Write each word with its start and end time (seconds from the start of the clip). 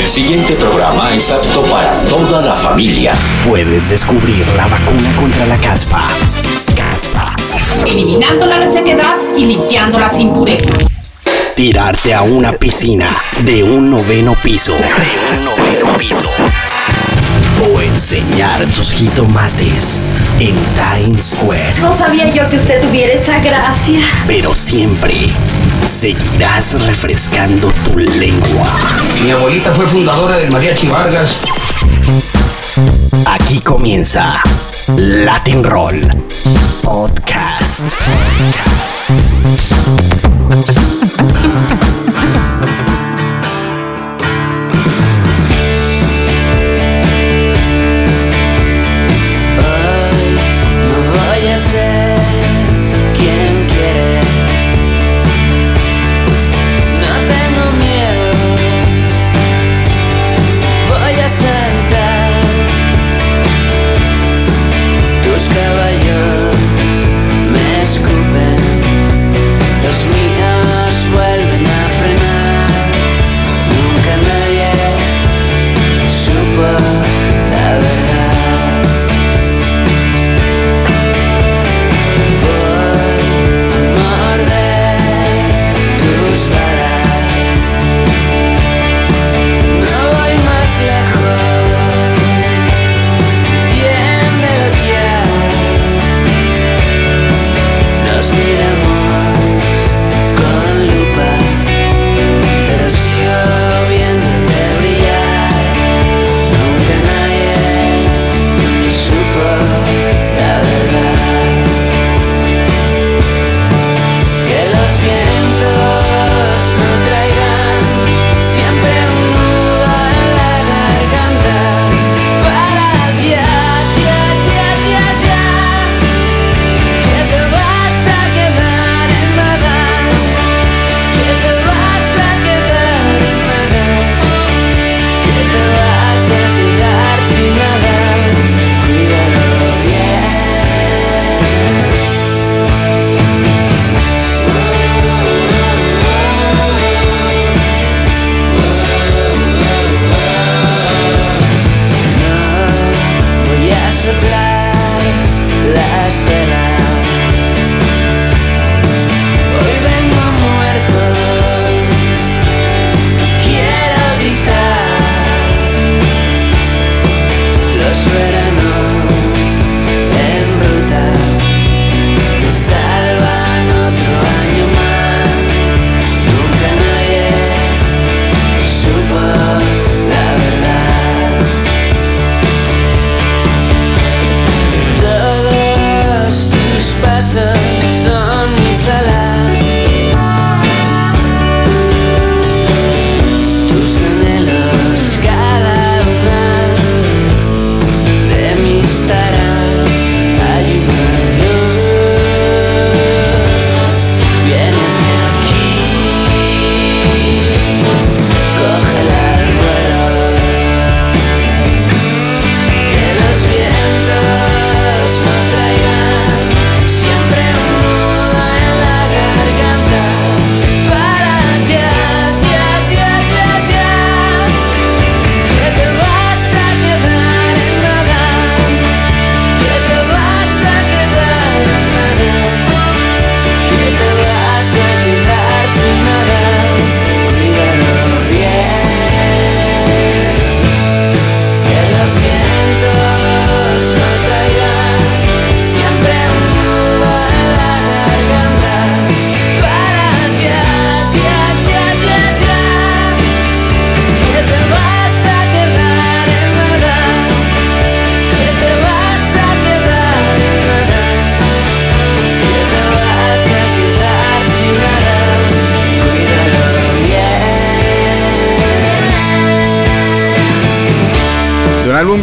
El 0.00 0.06
siguiente 0.06 0.54
programa 0.54 1.14
es 1.14 1.30
apto 1.30 1.62
para 1.64 2.02
toda 2.08 2.40
la 2.40 2.54
familia. 2.56 3.12
Puedes 3.46 3.90
descubrir 3.90 4.46
la 4.56 4.66
vacuna 4.66 5.14
contra 5.14 5.44
la 5.44 5.58
caspa. 5.58 6.08
Caspa. 6.74 7.36
Eliminando 7.86 8.46
la 8.46 8.60
resequedad 8.60 9.16
y 9.36 9.44
limpiando 9.44 9.98
las 9.98 10.18
impurezas. 10.18 10.86
Tirarte 11.54 12.14
a 12.14 12.22
una 12.22 12.52
piscina 12.56 13.14
de 13.44 13.62
un 13.62 13.90
noveno 13.90 14.34
piso. 14.42 14.72
De 14.72 15.36
un 15.36 15.44
noveno 15.44 15.98
piso. 15.98 16.24
O 17.62 17.80
enseñar 17.82 18.66
tus 18.68 18.92
jitomates 18.94 20.00
en 20.40 20.56
Times 20.74 21.36
Square. 21.36 21.74
No 21.80 21.96
sabía 21.96 22.32
yo 22.32 22.48
que 22.48 22.56
usted 22.56 22.80
tuviera 22.80 23.12
esa 23.12 23.38
gracia. 23.40 24.00
Pero 24.26 24.54
siempre 24.54 25.28
seguirás 25.86 26.72
refrescando 26.86 27.68
tu 27.84 27.98
lengua. 27.98 28.66
Mi 29.22 29.30
abuelita 29.30 29.72
fue 29.72 29.86
fundadora 29.86 30.38
del 30.38 30.50
Mariachi 30.50 30.88
Vargas. 30.88 31.36
Aquí 33.26 33.60
comienza 33.60 34.40
Latin 34.96 35.62
Roll 35.62 36.00
Podcast. 36.82 37.94
Podcast. 38.06 39.10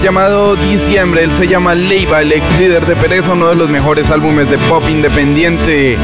llamado 0.07 0.55
Diciembre. 0.55 1.21
Él 1.25 1.33
se 1.33 1.47
llama 1.47 1.75
Leiva, 1.75 2.21
el 2.21 2.31
ex 2.31 2.59
líder 2.61 2.85
de 2.85 2.95
Pereza, 2.95 3.33
uno 3.33 3.49
de 3.49 3.55
los 3.55 3.69
mejores 3.69 4.09
álbumes 4.09 4.49
de 4.49 4.57
pop 4.57 4.81
independiente 4.89 5.97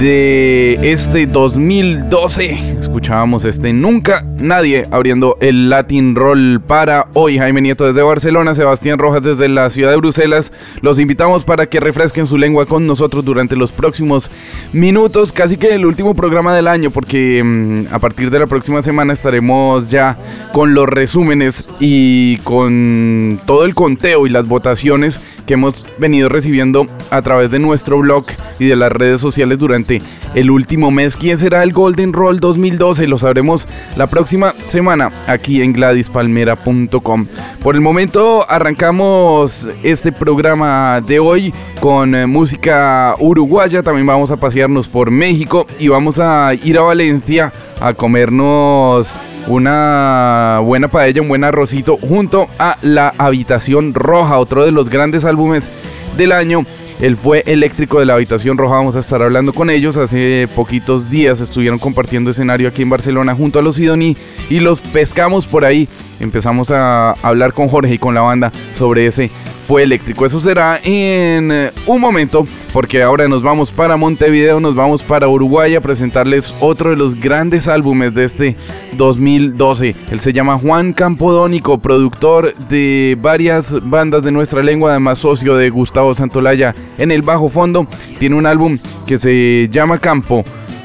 de 0.00 0.78
este 0.80 1.26
2012. 1.26 2.76
Escuchábamos 2.78 3.44
este 3.44 3.72
Nunca 3.72 4.24
Nadie 4.42 4.88
abriendo 4.90 5.38
el 5.40 5.70
Latin 5.70 6.16
Roll 6.16 6.60
para 6.60 7.06
hoy. 7.12 7.38
Jaime 7.38 7.60
Nieto 7.60 7.86
desde 7.86 8.02
Barcelona, 8.02 8.56
Sebastián 8.56 8.98
Rojas 8.98 9.22
desde 9.22 9.48
la 9.48 9.70
ciudad 9.70 9.92
de 9.92 9.98
Bruselas. 9.98 10.52
Los 10.80 10.98
invitamos 10.98 11.44
para 11.44 11.66
que 11.66 11.78
refresquen 11.78 12.26
su 12.26 12.36
lengua 12.36 12.66
con 12.66 12.84
nosotros 12.84 13.24
durante 13.24 13.54
los 13.54 13.70
próximos 13.70 14.32
minutos, 14.72 15.32
casi 15.32 15.56
que 15.58 15.72
el 15.72 15.86
último 15.86 16.16
programa 16.16 16.56
del 16.56 16.66
año, 16.66 16.90
porque 16.90 17.40
mm, 17.40 17.94
a 17.94 18.00
partir 18.00 18.32
de 18.32 18.40
la 18.40 18.46
próxima 18.46 18.82
semana 18.82 19.12
estaremos 19.12 19.88
ya 19.90 20.18
con 20.52 20.74
los 20.74 20.88
resúmenes 20.88 21.64
y 21.78 22.38
con 22.38 23.38
todo 23.46 23.64
el 23.64 23.76
conteo 23.76 24.26
y 24.26 24.30
las 24.30 24.48
votaciones 24.48 25.20
que 25.46 25.54
hemos 25.54 25.84
venido 25.98 26.28
recibiendo 26.28 26.88
a 27.10 27.22
través 27.22 27.50
de 27.50 27.60
nuestro 27.60 27.98
blog 27.98 28.24
y 28.58 28.66
de 28.66 28.76
las 28.76 28.90
redes 28.90 29.20
sociales 29.20 29.58
durante 29.58 30.02
el 30.34 30.50
último 30.50 30.90
mes. 30.90 31.16
¿Quién 31.16 31.38
será 31.38 31.62
el 31.62 31.72
Golden 31.72 32.12
Roll 32.12 32.40
2012? 32.40 33.06
Lo 33.06 33.18
sabremos 33.18 33.68
la 33.96 34.08
próxima 34.08 34.31
semana 34.68 35.10
aquí 35.26 35.62
en 35.62 35.72
gladispalmera.com. 35.72 37.26
Por 37.60 37.74
el 37.74 37.80
momento 37.80 38.48
arrancamos 38.48 39.68
este 39.82 40.12
programa 40.12 41.00
de 41.00 41.18
hoy 41.18 41.54
con 41.80 42.14
eh, 42.14 42.26
música 42.26 43.14
uruguaya. 43.18 43.82
También 43.82 44.06
vamos 44.06 44.30
a 44.30 44.36
pasearnos 44.36 44.88
por 44.88 45.10
México 45.10 45.66
y 45.78 45.88
vamos 45.88 46.18
a 46.18 46.52
ir 46.54 46.78
a 46.78 46.82
Valencia 46.82 47.52
a 47.80 47.94
comernos 47.94 49.12
una 49.46 50.60
buena 50.62 50.88
paella, 50.88 51.20
un 51.20 51.28
buen 51.28 51.44
arrocito 51.44 51.96
junto 51.96 52.48
a 52.58 52.78
La 52.82 53.12
Habitación 53.18 53.92
Roja, 53.92 54.38
otro 54.38 54.64
de 54.64 54.72
los 54.72 54.88
grandes 54.88 55.24
álbumes 55.24 55.68
del 56.16 56.32
año. 56.32 56.64
Él 57.02 57.16
fue 57.16 57.42
eléctrico 57.46 57.98
de 57.98 58.06
la 58.06 58.14
Habitación 58.14 58.56
Roja, 58.56 58.76
vamos 58.76 58.94
a 58.94 59.00
estar 59.00 59.20
hablando 59.22 59.52
con 59.52 59.70
ellos. 59.70 59.96
Hace 59.96 60.48
poquitos 60.54 61.10
días 61.10 61.40
estuvieron 61.40 61.80
compartiendo 61.80 62.30
escenario 62.30 62.68
aquí 62.68 62.82
en 62.82 62.90
Barcelona 62.90 63.34
junto 63.34 63.58
a 63.58 63.62
los 63.62 63.74
Sidoni 63.74 64.16
y 64.48 64.60
los 64.60 64.80
pescamos 64.80 65.48
por 65.48 65.64
ahí. 65.64 65.88
Empezamos 66.20 66.70
a 66.70 67.10
hablar 67.22 67.54
con 67.54 67.66
Jorge 67.66 67.94
y 67.94 67.98
con 67.98 68.14
la 68.14 68.20
banda 68.20 68.52
sobre 68.72 69.06
ese 69.06 69.32
fue 69.66 69.82
eléctrico. 69.82 70.26
Eso 70.26 70.40
será 70.40 70.80
en 70.82 71.50
eh, 71.52 71.72
un 71.86 72.00
momento, 72.00 72.44
porque 72.72 73.02
ahora 73.02 73.28
nos 73.28 73.42
vamos 73.42 73.72
para 73.72 73.96
Montevideo, 73.96 74.60
nos 74.60 74.74
vamos 74.74 75.02
para 75.02 75.28
Uruguay 75.28 75.74
a 75.74 75.80
presentarles 75.80 76.54
otro 76.60 76.90
de 76.90 76.96
los 76.96 77.14
grandes 77.14 77.68
álbumes 77.68 78.12
de 78.14 78.24
este 78.24 78.56
2012. 78.96 79.94
Él 80.10 80.20
se 80.20 80.32
llama 80.32 80.58
Juan 80.58 80.92
Campodónico, 80.92 81.78
productor 81.78 82.54
de 82.68 83.16
varias 83.20 83.74
bandas 83.88 84.22
de 84.22 84.32
nuestra 84.32 84.62
lengua, 84.62 84.90
además 84.90 85.18
socio 85.18 85.56
de 85.56 85.70
Gustavo 85.70 86.14
Santolaya 86.14 86.74
en 86.98 87.10
el 87.10 87.22
bajo 87.22 87.48
fondo. 87.48 87.86
Tiene 88.18 88.36
un 88.36 88.46
álbum 88.46 88.78
que 89.06 89.18
se 89.18 89.68
llama 89.70 89.98
Campo 89.98 90.44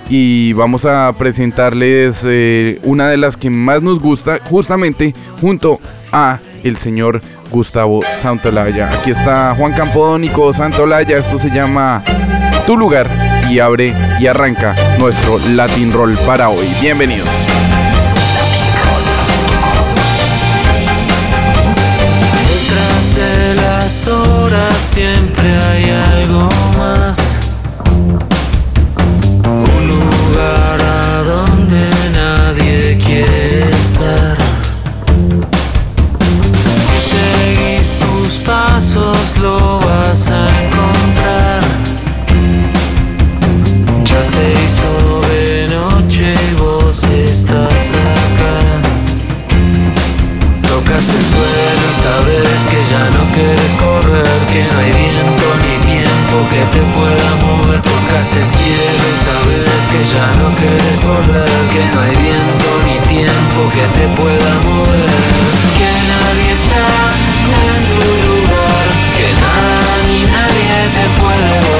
y 0.09 0.53
vamos 0.53 0.85
a 0.85 1.13
presentarles 1.17 2.23
eh, 2.25 2.79
una 2.83 3.09
de 3.09 3.17
las 3.17 3.37
que 3.37 3.49
más 3.49 3.81
nos 3.81 3.99
gusta, 3.99 4.39
justamente 4.49 5.13
junto 5.41 5.79
a 6.11 6.39
el 6.63 6.77
señor 6.77 7.21
Gustavo 7.51 8.01
Santolaya. 8.15 8.91
Aquí 8.91 9.11
está 9.11 9.55
Juan 9.57 9.73
Campodónico 9.73 10.53
Santolaya, 10.53 11.17
esto 11.17 11.37
se 11.37 11.49
llama 11.49 12.03
Tu 12.65 12.77
lugar 12.77 13.09
y 13.49 13.59
abre 13.59 13.93
y 14.19 14.27
arranca 14.27 14.75
nuestro 14.99 15.39
Latin 15.49 15.93
Roll 15.93 16.17
para 16.25 16.49
hoy. 16.49 16.67
Bienvenidos. 16.81 17.56
Siempre 24.97 25.47
hay 25.67 25.89
algo 25.91 26.49
más. 26.75 27.17
Un 29.45 29.87
lugar 29.93 30.81
a 30.81 31.21
donde 31.21 31.83
nadie 32.15 32.97
quiere 32.97 33.69
estar. 33.69 34.37
Si 36.85 36.97
seguís 37.13 37.89
tus 38.01 38.39
pasos 38.39 39.37
lo 39.39 39.79
vas 39.81 40.26
sabes 52.03 52.59
que 52.69 52.79
ya 52.91 53.03
no 53.15 53.23
quieres 53.33 53.73
correr, 53.83 54.37
que 54.51 54.61
no 54.69 54.75
hay 54.79 54.91
viento 54.91 55.47
ni 55.63 55.75
tiempo 55.85 56.35
que 56.51 56.63
te 56.73 56.81
pueda 56.95 57.29
mover. 57.45 57.81
Tocas 57.81 58.27
el 58.39 58.45
cielo 58.55 59.03
y 59.13 59.17
sabes 59.27 59.81
que 59.91 60.01
ya 60.13 60.27
no 60.41 60.47
quieres 60.59 60.99
volver, 61.03 61.51
que 61.73 61.83
no 61.91 61.97
hay 62.01 62.15
viento 62.25 62.69
ni 62.85 62.97
tiempo 63.15 63.59
que 63.75 63.85
te 63.97 64.05
pueda 64.19 64.51
mover. 64.67 65.11
Que 65.79 65.91
nadie 66.11 66.49
está 66.59 66.85
en 67.67 67.81
tu 67.95 68.07
lugar, 68.27 68.85
que 69.15 69.27
nada 69.43 69.93
ni 70.07 70.21
nadie 70.35 70.77
te 70.95 71.05
puede 71.19 71.51
borrar. 71.65 71.76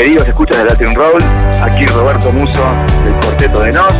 Queridos 0.00 0.28
escuchas 0.28 0.56
de 0.56 0.64
Latin 0.64 0.94
Roll, 0.94 1.22
aquí 1.62 1.84
Roberto 1.84 2.32
Muso 2.32 2.64
del 3.04 3.12
Cuarteto 3.16 3.60
de 3.60 3.70
Nos. 3.70 3.92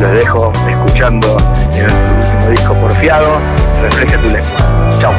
Les 0.00 0.12
dejo 0.12 0.50
escuchando 0.68 1.36
en 1.72 1.84
el 1.84 1.92
último 1.92 2.50
disco 2.50 2.74
Porfiado, 2.74 3.38
Refleja 3.80 4.20
tu 4.20 4.28
lengua. 4.28 4.98
Chao. 5.00 5.12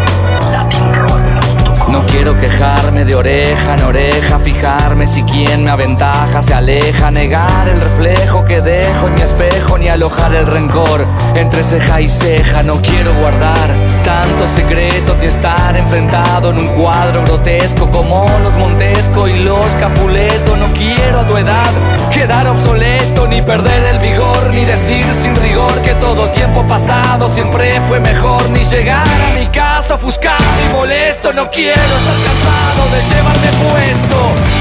No 1.89 2.05
quiero 2.07 2.37
quejarme 2.37 3.05
de 3.05 3.15
oreja 3.15 3.75
en 3.75 3.83
oreja, 3.83 4.39
fijarme 4.39 5.07
si 5.07 5.23
quien 5.23 5.63
me 5.63 5.71
aventaja 5.71 6.43
se 6.43 6.53
aleja, 6.55 7.09
negar 7.09 7.69
el 7.69 7.79
reflejo 7.79 8.43
que 8.43 8.59
dejo 8.59 9.07
en 9.07 9.13
mi 9.13 9.21
espejo, 9.21 9.77
ni 9.77 9.87
alojar 9.87 10.35
el 10.35 10.45
rencor 10.45 11.05
entre 11.35 11.63
ceja 11.63 12.01
y 12.01 12.09
ceja. 12.09 12.63
No 12.63 12.81
quiero 12.81 13.13
guardar 13.13 13.90
tantos 14.03 14.49
secretos 14.49 15.21
y 15.23 15.25
estar 15.25 15.75
enfrentado 15.75 16.51
en 16.51 16.59
un 16.59 16.67
cuadro 16.69 17.23
grotesco 17.23 17.89
como 17.89 18.25
los 18.43 18.55
Montesco 18.55 19.27
y 19.27 19.39
los 19.39 19.65
Capuleto. 19.79 20.55
No 20.55 20.67
quiero 20.73 21.19
a 21.19 21.27
tu 21.27 21.37
edad 21.37 21.71
quedar 22.11 22.47
obsoleto, 22.47 23.27
ni 23.27 23.41
perder 23.41 23.83
el 23.83 23.99
vigor, 23.99 24.51
ni 24.53 24.65
decir 24.65 25.05
sin 25.13 25.35
rigor 25.35 25.73
que 25.81 25.93
todo 25.95 26.29
tiempo 26.29 26.65
pasado 26.67 27.29
siempre 27.29 27.79
fue 27.87 27.99
mejor, 27.99 28.49
ni 28.49 28.63
llegar 28.63 29.07
a 29.07 29.39
mi 29.39 29.47
casa 29.47 29.95
ofuscado 29.95 30.43
y 30.65 30.73
molesto. 30.73 31.33
No 31.33 31.49
quiero 31.49 31.81
estar 31.81 32.17
cansado 32.25 32.89
de 32.91 33.01
llevarme 33.03 33.69
puesto 33.69 34.17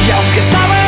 y 0.07 0.11
aunque 0.11 0.41
esta 0.41 0.80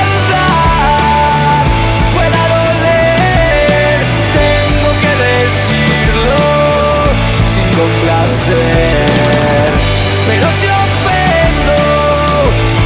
complacer 7.77 9.07
pero 10.27 10.47
si 10.59 10.67
ofendo 10.67 11.77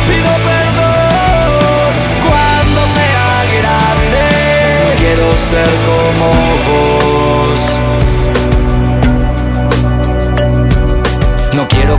pido 0.09 0.33
perdón. 0.50 1.93
Cuando 2.26 2.81
sea 2.97 3.28
grande 3.59 4.95
quiero 4.99 5.28
ser 5.37 5.69
como 5.87 6.31
vos 6.66 6.96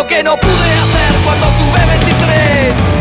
lo 0.00 0.06
que 0.06 0.22
no 0.22 0.34
pude 0.34 0.72
hacer 0.82 1.20
cuando 1.24 1.46
tuve 1.58 1.84
23 1.84 2.99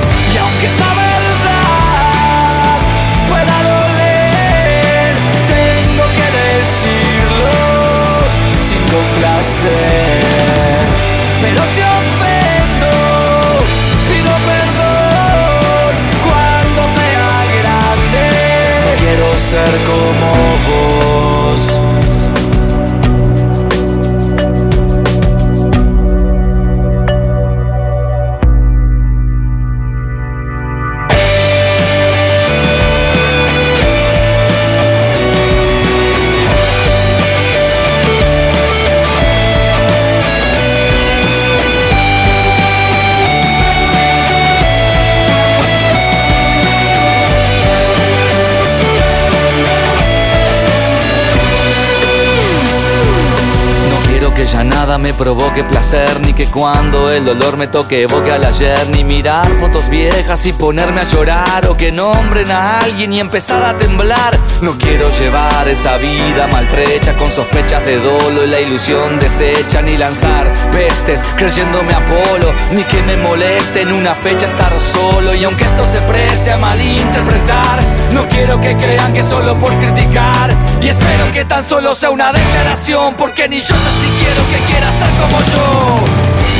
ni 56.22 56.34
que 56.34 56.46
cuando 56.46 57.12
el 57.12 57.25
dolor 57.25 57.58
me 57.58 57.65
toque 57.65 58.03
evoque 58.03 58.31
al 58.31 58.46
ayer, 58.46 58.88
ni 58.89 59.03
mirar 59.03 59.48
fotos 59.60 59.89
viejas 59.89 60.46
y 60.46 60.53
ponerme 60.53 61.01
a 61.01 61.03
llorar, 61.03 61.65
o 61.67 61.75
que 61.75 61.91
nombren 61.91 62.51
a 62.51 62.81
alguien 62.81 63.12
y 63.12 63.19
empezar 63.19 63.63
a 63.63 63.75
temblar. 63.75 64.38
No 64.62 64.77
quiero 64.77 65.10
llevar 65.10 65.67
esa 65.67 65.98
vida 65.98 66.46
maltrecha 66.51 67.15
con 67.15 67.31
sospechas 67.31 67.84
de 67.86 67.98
dolo 67.98 68.46
y 68.46 68.50
la 68.50 68.60
ilusión 68.60 69.17
deshecha, 69.19 69.81
ni 69.81 69.98
lanzar 69.98 70.46
pestes 70.72 71.22
creyéndome 71.36 71.91
Apolo, 71.91 72.53
ni 72.72 72.84
que 72.84 73.01
me 73.01 73.17
moleste 73.17 73.81
en 73.81 73.91
una 73.91 74.13
fecha 74.13 74.46
estar 74.46 74.79
solo. 74.79 75.34
Y 75.34 75.43
aunque 75.43 75.63
esto 75.63 75.88
se 75.88 76.01
preste 76.01 76.51
a 76.51 76.58
malinterpretar, 76.58 77.79
no 78.13 78.27
quiero 78.29 78.62
que 78.62 78.77
crean 78.77 79.12
que 79.12 79.24
solo 79.24 79.55
por 79.55 79.74
criticar, 79.79 80.55
y 80.81 80.88
espero 80.88 81.31
que 81.31 81.45
tan 81.45 81.63
solo 81.63 81.93
sea 81.93 82.09
una 82.09 82.31
declaración, 82.31 83.15
porque 83.15 83.48
ni 83.50 83.59
yo 83.59 83.75
sé 83.75 83.89
si 84.01 84.07
quiero 84.19 84.41
que 84.50 84.57
quiera 84.71 84.91
ser 84.93 85.09
como 85.21 85.39
yo. 85.39 85.95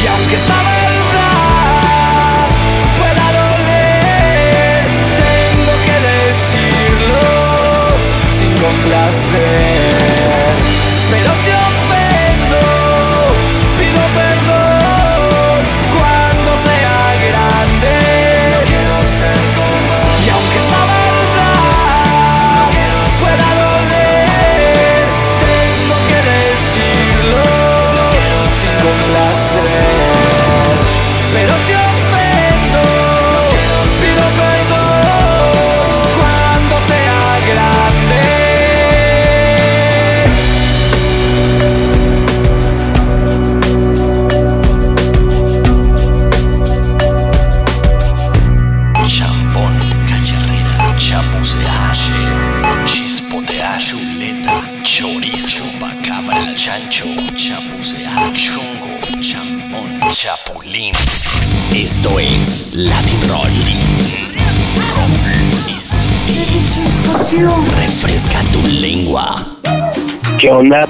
Y 0.04 0.08
aunque 0.08 0.36
esta 0.36 0.58
verdad 0.58 1.40
pueda 2.98 3.26
doler, 3.40 4.86
tengo 5.18 5.74
que 5.86 5.98
decirlo 6.10 7.22
sin 8.38 8.52
complacer. 8.58 9.69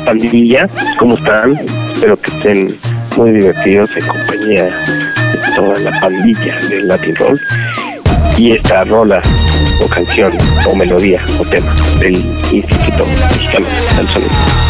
Pandilla? 0.09 0.67
¿Cómo 0.97 1.15
están? 1.15 1.55
Espero 1.93 2.19
que 2.19 2.31
estén 2.31 2.75
muy 3.15 3.31
divertidos 3.31 3.91
en 3.95 4.07
compañía 4.07 4.65
de 4.65 5.55
toda 5.55 5.79
la 5.79 5.99
pandilla 5.99 6.59
del 6.67 6.87
Latin 6.87 7.15
Roll. 7.15 7.39
Y 8.35 8.53
esta 8.53 8.83
rola, 8.85 9.21
o 9.83 9.87
canción, 9.87 10.33
o 10.67 10.75
melodía, 10.75 11.21
o 11.39 11.43
tema 11.43 11.71
del 11.99 12.15
Instituto 12.51 13.05
Mexicano 13.31 13.67
del 13.97 14.07
Sonido. 14.07 14.68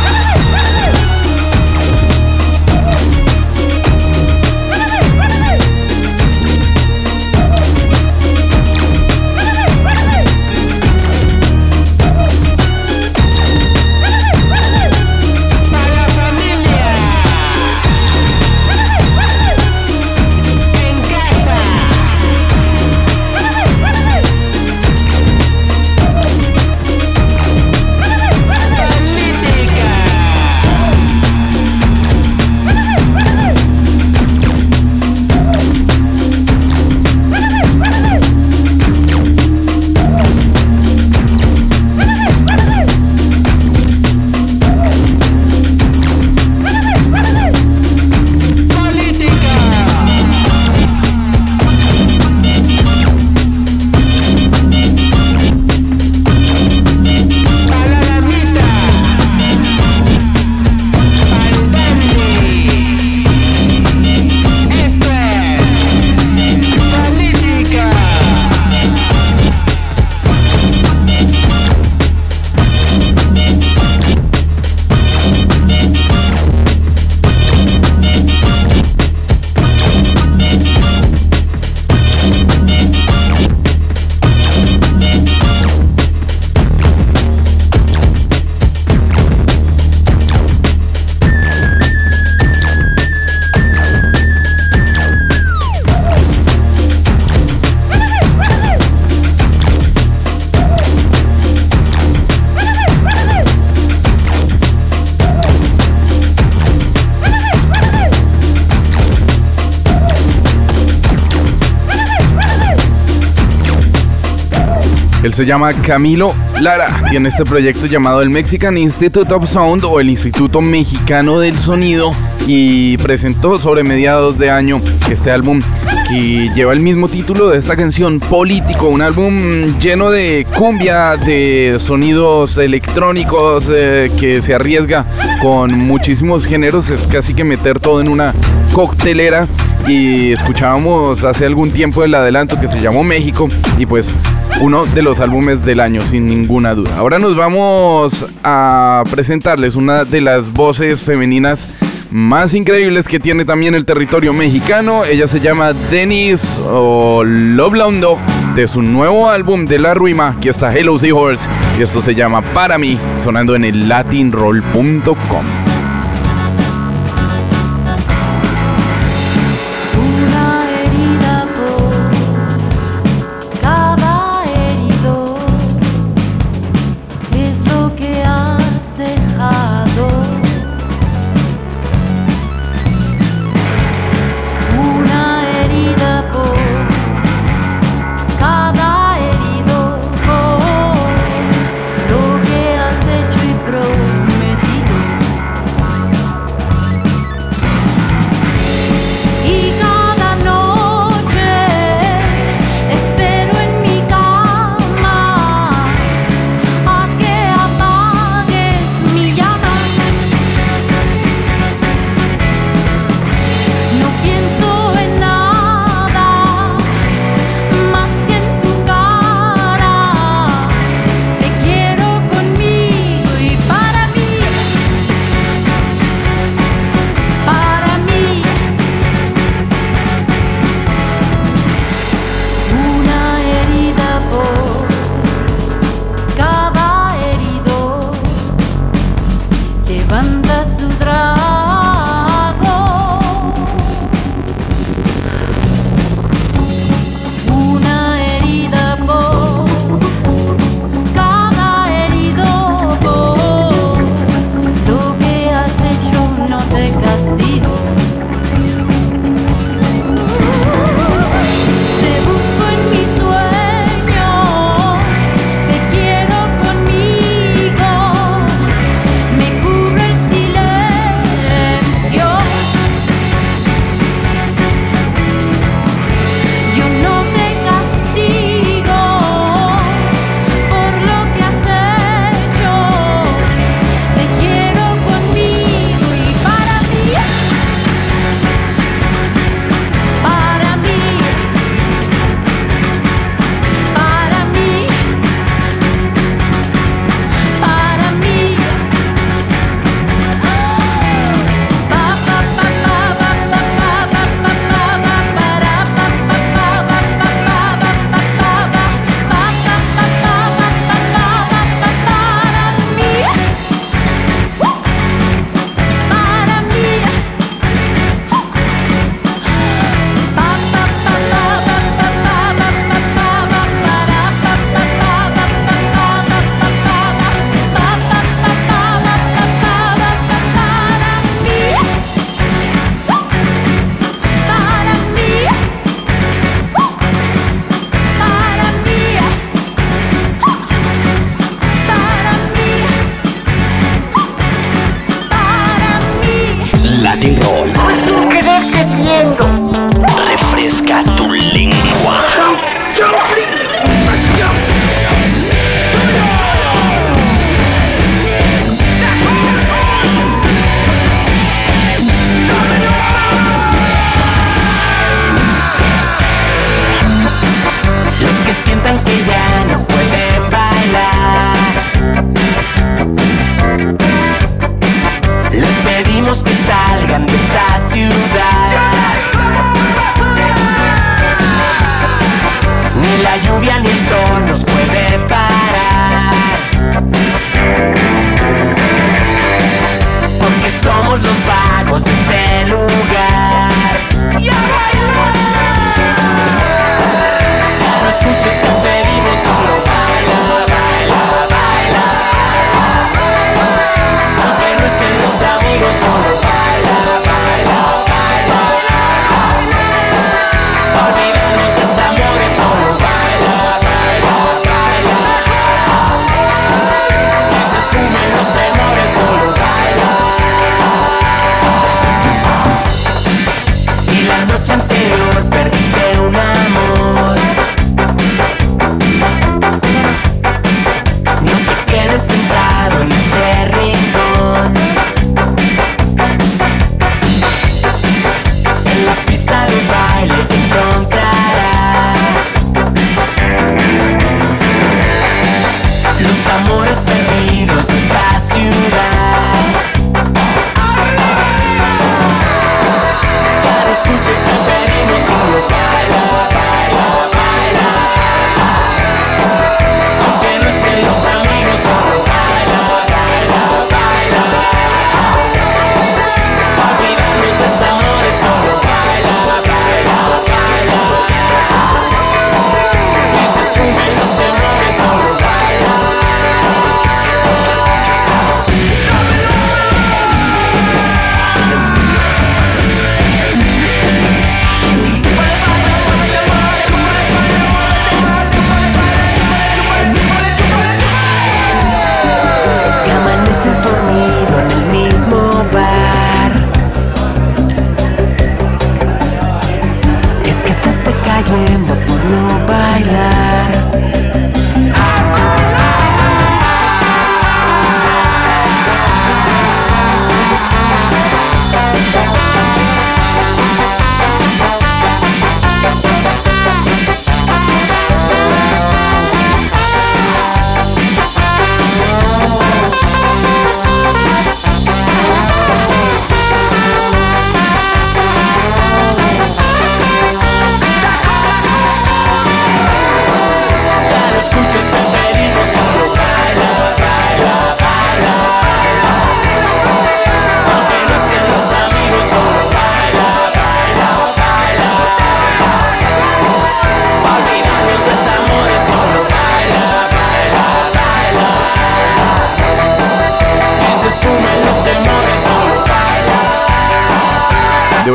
Se 115.39 115.45
llama 115.45 115.71
Camilo 115.71 116.35
Lara. 116.59 117.01
Tiene 117.09 117.29
este 117.29 117.45
proyecto 117.45 117.85
llamado 117.85 118.21
el 118.21 118.29
Mexican 118.29 118.77
Institute 118.77 119.33
of 119.33 119.49
Sound 119.49 119.85
o 119.85 120.01
el 120.01 120.09
Instituto 120.09 120.59
Mexicano 120.59 121.39
del 121.39 121.57
Sonido 121.57 122.11
y 122.45 122.97
presentó 122.97 123.57
sobre 123.57 123.85
mediados 123.85 124.37
de 124.37 124.49
año 124.51 124.81
este 125.09 125.31
álbum 125.31 125.61
que 126.09 126.49
lleva 126.53 126.73
el 126.73 126.81
mismo 126.81 127.07
título 127.07 127.51
de 127.51 127.57
esta 127.57 127.77
canción, 127.77 128.19
Político, 128.19 128.89
un 128.89 129.01
álbum 129.01 129.77
lleno 129.79 130.11
de 130.11 130.45
cumbia, 130.57 131.15
de 131.15 131.77
sonidos 131.79 132.57
electrónicos 132.57 133.63
eh, 133.69 134.11
que 134.19 134.41
se 134.41 134.53
arriesga 134.53 135.05
con 135.41 135.71
muchísimos 135.71 136.45
géneros, 136.45 136.89
es 136.89 137.07
casi 137.07 137.33
que 137.33 137.45
meter 137.45 137.79
todo 137.79 138.01
en 138.01 138.09
una 138.09 138.33
coctelera 138.73 139.47
y 139.87 140.33
escuchábamos 140.33 141.23
hace 141.23 141.45
algún 141.45 141.71
tiempo 141.71 142.03
el 142.03 142.13
adelanto 142.13 142.59
que 142.59 142.67
se 142.67 142.81
llamó 142.81 143.05
México 143.05 143.47
y 143.77 143.85
pues 143.85 144.13
uno 144.61 144.85
de 144.85 145.01
los 145.01 145.19
álbumes 145.19 145.63
del 145.63 145.79
año 145.79 146.01
sin 146.05 146.27
ninguna 146.27 146.75
duda. 146.75 146.97
Ahora 146.97 147.19
nos 147.19 147.35
vamos 147.35 148.25
a 148.43 149.03
presentarles 149.09 149.75
una 149.75 150.03
de 150.03 150.21
las 150.21 150.51
voces 150.51 151.01
femeninas 151.01 151.67
más 152.11 152.53
increíbles 152.53 153.07
que 153.07 153.19
tiene 153.19 153.45
también 153.45 153.75
el 153.75 153.85
territorio 153.85 154.33
mexicano. 154.33 155.05
Ella 155.05 155.27
se 155.27 155.39
llama 155.39 155.73
Denise 155.73 156.59
Loblando 156.65 158.17
de 158.55 158.67
su 158.67 158.81
nuevo 158.81 159.29
álbum 159.29 159.65
de 159.65 159.79
La 159.79 159.93
Ruima. 159.93 160.35
Aquí 160.37 160.49
está 160.49 160.75
Hello 160.75 160.97
Seahorse 160.99 161.47
y 161.77 161.83
esto 161.83 162.01
se 162.01 162.15
llama 162.15 162.41
Para 162.41 162.77
mí, 162.77 162.97
sonando 163.23 163.55
en 163.55 163.63
el 163.65 163.87
latinroll.com. 163.87 165.68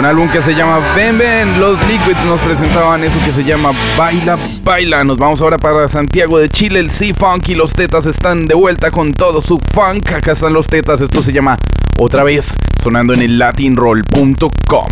Álbum 0.05 0.29
que 0.29 0.43
se 0.43 0.55
llama 0.55 0.81
Ven 0.95 1.17
Ven, 1.19 1.59
los 1.59 1.79
Liquids 1.89 2.25
nos 2.27 2.41
presentaban 2.41 3.03
eso 3.03 3.19
que 3.25 3.33
se 3.33 3.43
llama 3.43 3.71
Baila 3.97 4.37
Baila. 4.63 5.03
Nos 5.03 5.17
vamos 5.17 5.41
ahora 5.41 5.57
para 5.57 5.89
Santiago 5.89 6.39
de 6.39 6.49
Chile, 6.51 6.79
el 6.81 6.91
Sea 6.91 7.15
Funk 7.15 7.49
y 7.49 7.55
los 7.55 7.73
tetas 7.73 8.05
están 8.05 8.47
de 8.47 8.55
vuelta 8.55 8.91
con 8.91 9.15
todo 9.15 9.41
su 9.41 9.59
funk. 9.73 10.13
Acá 10.13 10.33
están 10.33 10.53
los 10.53 10.67
tetas, 10.67 11.01
esto 11.01 11.23
se 11.23 11.33
llama 11.33 11.59
otra 11.99 12.23
vez 12.23 12.55
sonando 12.83 13.15
en 13.15 13.23
el 13.23 13.39
latinroll.com. 13.39 14.87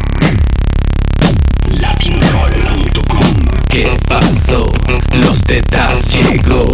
¿Qué 3.68 3.96
pasó? 4.08 4.72
Los 5.14 5.40
tetas 5.42 6.12
llegó 6.12 6.66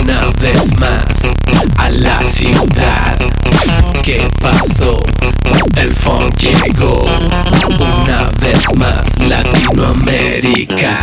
una 0.00 0.30
vez 0.40 0.74
más 0.78 1.04
a 1.76 1.90
la 1.90 2.22
ciudad. 2.22 3.18
¿Qué 4.02 4.28
pasó? 4.40 5.00
El 5.76 5.90
funk 5.90 6.38
llegó 6.38 7.04
una 8.02 8.30
vez 8.40 8.60
más 8.76 9.04
Latinoamérica. 9.18 10.98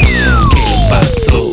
¿Qué 0.00 0.64
pasó? 0.90 1.50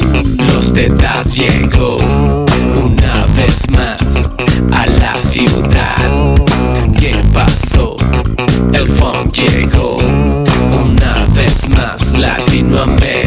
Los 0.54 0.72
tetas 0.74 1.36
llegó 1.36 1.98
una 1.98 3.26
vez 3.36 3.70
más 3.72 4.30
a 4.72 4.86
la 4.86 5.22
ciudad. 5.22 6.36
¿Qué 7.00 7.16
pasó? 7.34 7.98
El 8.74 8.88
funk 8.88 9.34
llegó 9.34 9.98
una 9.98 11.26
vez 11.34 11.68
más 11.70 12.12
Latinoamérica. 12.18 13.19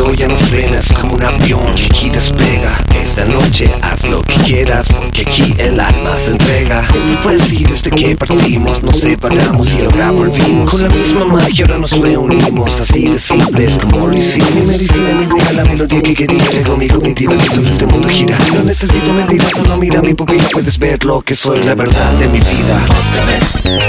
No 0.00 0.36
frenas 0.38 0.92
Como 0.92 1.14
un 1.14 1.22
avión 1.22 1.74
que 1.74 1.84
aquí 1.84 2.08
despega. 2.08 2.82
Esta 3.00 3.24
noche 3.24 3.70
haz 3.82 4.04
lo 4.04 4.22
que 4.22 4.34
quieras 4.34 4.88
Porque 4.88 5.22
aquí 5.22 5.54
el 5.58 5.78
alma 5.78 6.16
se 6.16 6.32
entrega. 6.32 6.84
Siempre 6.86 7.16
fue 7.22 7.34
así 7.34 7.64
desde 7.64 7.90
que 7.90 8.16
partimos 8.16 8.82
Nos 8.82 9.00
separamos 9.00 9.74
y 9.74 9.82
ahora 9.82 10.10
volvimos. 10.10 10.70
Con 10.70 10.82
la 10.82 10.88
misma 10.88 11.24
magia 11.26 11.64
ahora 11.66 11.78
nos 11.78 11.92
reunimos 11.98 12.80
Así 12.80 13.08
de 13.08 13.18
simple 13.18 13.64
es 13.64 13.78
como 13.78 14.06
lo 14.06 14.16
hicimos. 14.16 14.54
Mi 14.54 14.62
medicina 14.62 15.14
me 15.14 15.26
deja 15.26 15.52
la 15.52 15.64
melodía 15.64 16.02
que 16.02 16.14
quería 16.14 16.50
Llegó 16.50 16.76
mi 16.76 16.88
cognitiva 16.88 17.36
que 17.36 17.46
sobre 17.46 17.68
este 17.70 17.86
mundo 17.86 18.08
gira. 18.08 18.38
No 18.54 18.62
necesito 18.62 19.12
mentiras, 19.12 19.50
solo 19.54 19.76
mira 19.76 20.00
mi 20.00 20.14
pupila 20.14 20.44
Puedes 20.52 20.78
ver 20.78 21.04
lo 21.04 21.20
que 21.20 21.34
soy, 21.34 21.62
la 21.62 21.74
verdad 21.74 22.12
de 22.12 22.28
mi 22.28 22.38
vida 22.38 23.79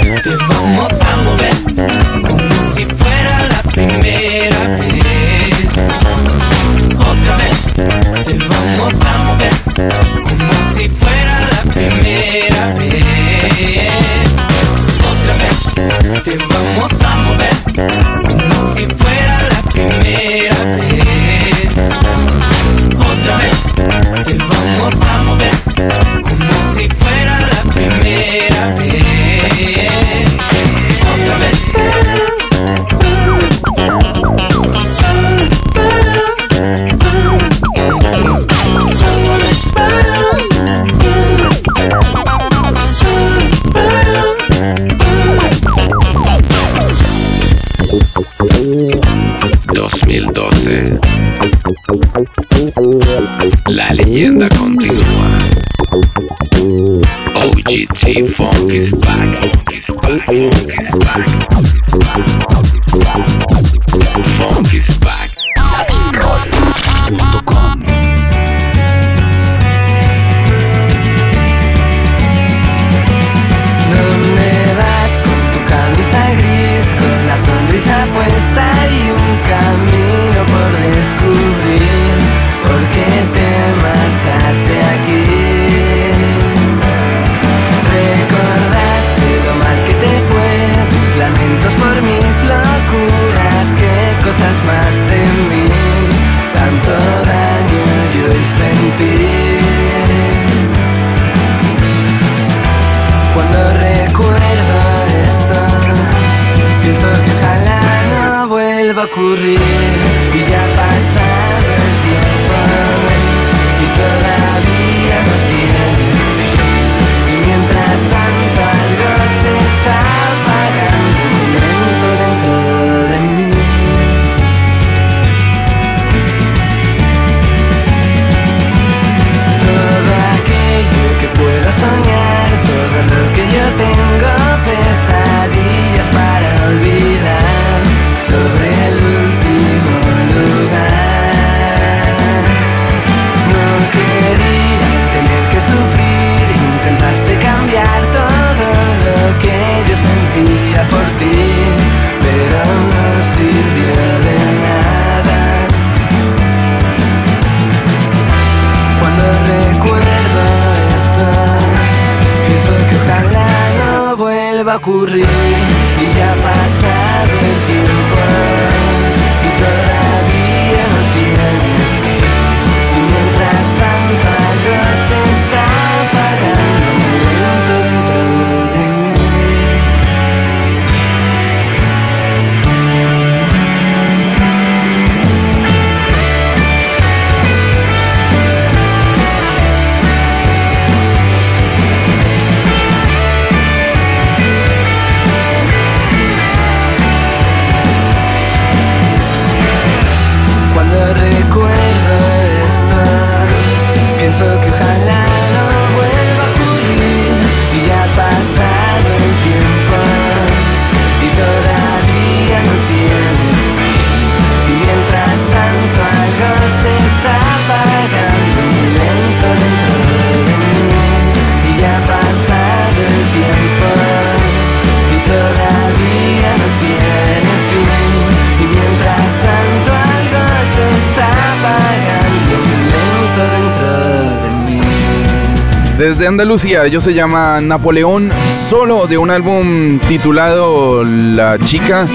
Desde 236.12 236.26
Andalucía, 236.26 236.84
ellos 236.84 237.02
se 237.04 237.14
llama 237.14 237.58
Napoleón, 237.62 238.30
solo 238.68 239.06
de 239.06 239.16
un 239.16 239.30
álbum 239.30 239.98
titulado 239.98 241.04
La 241.04 241.58
Chica, 241.58 242.06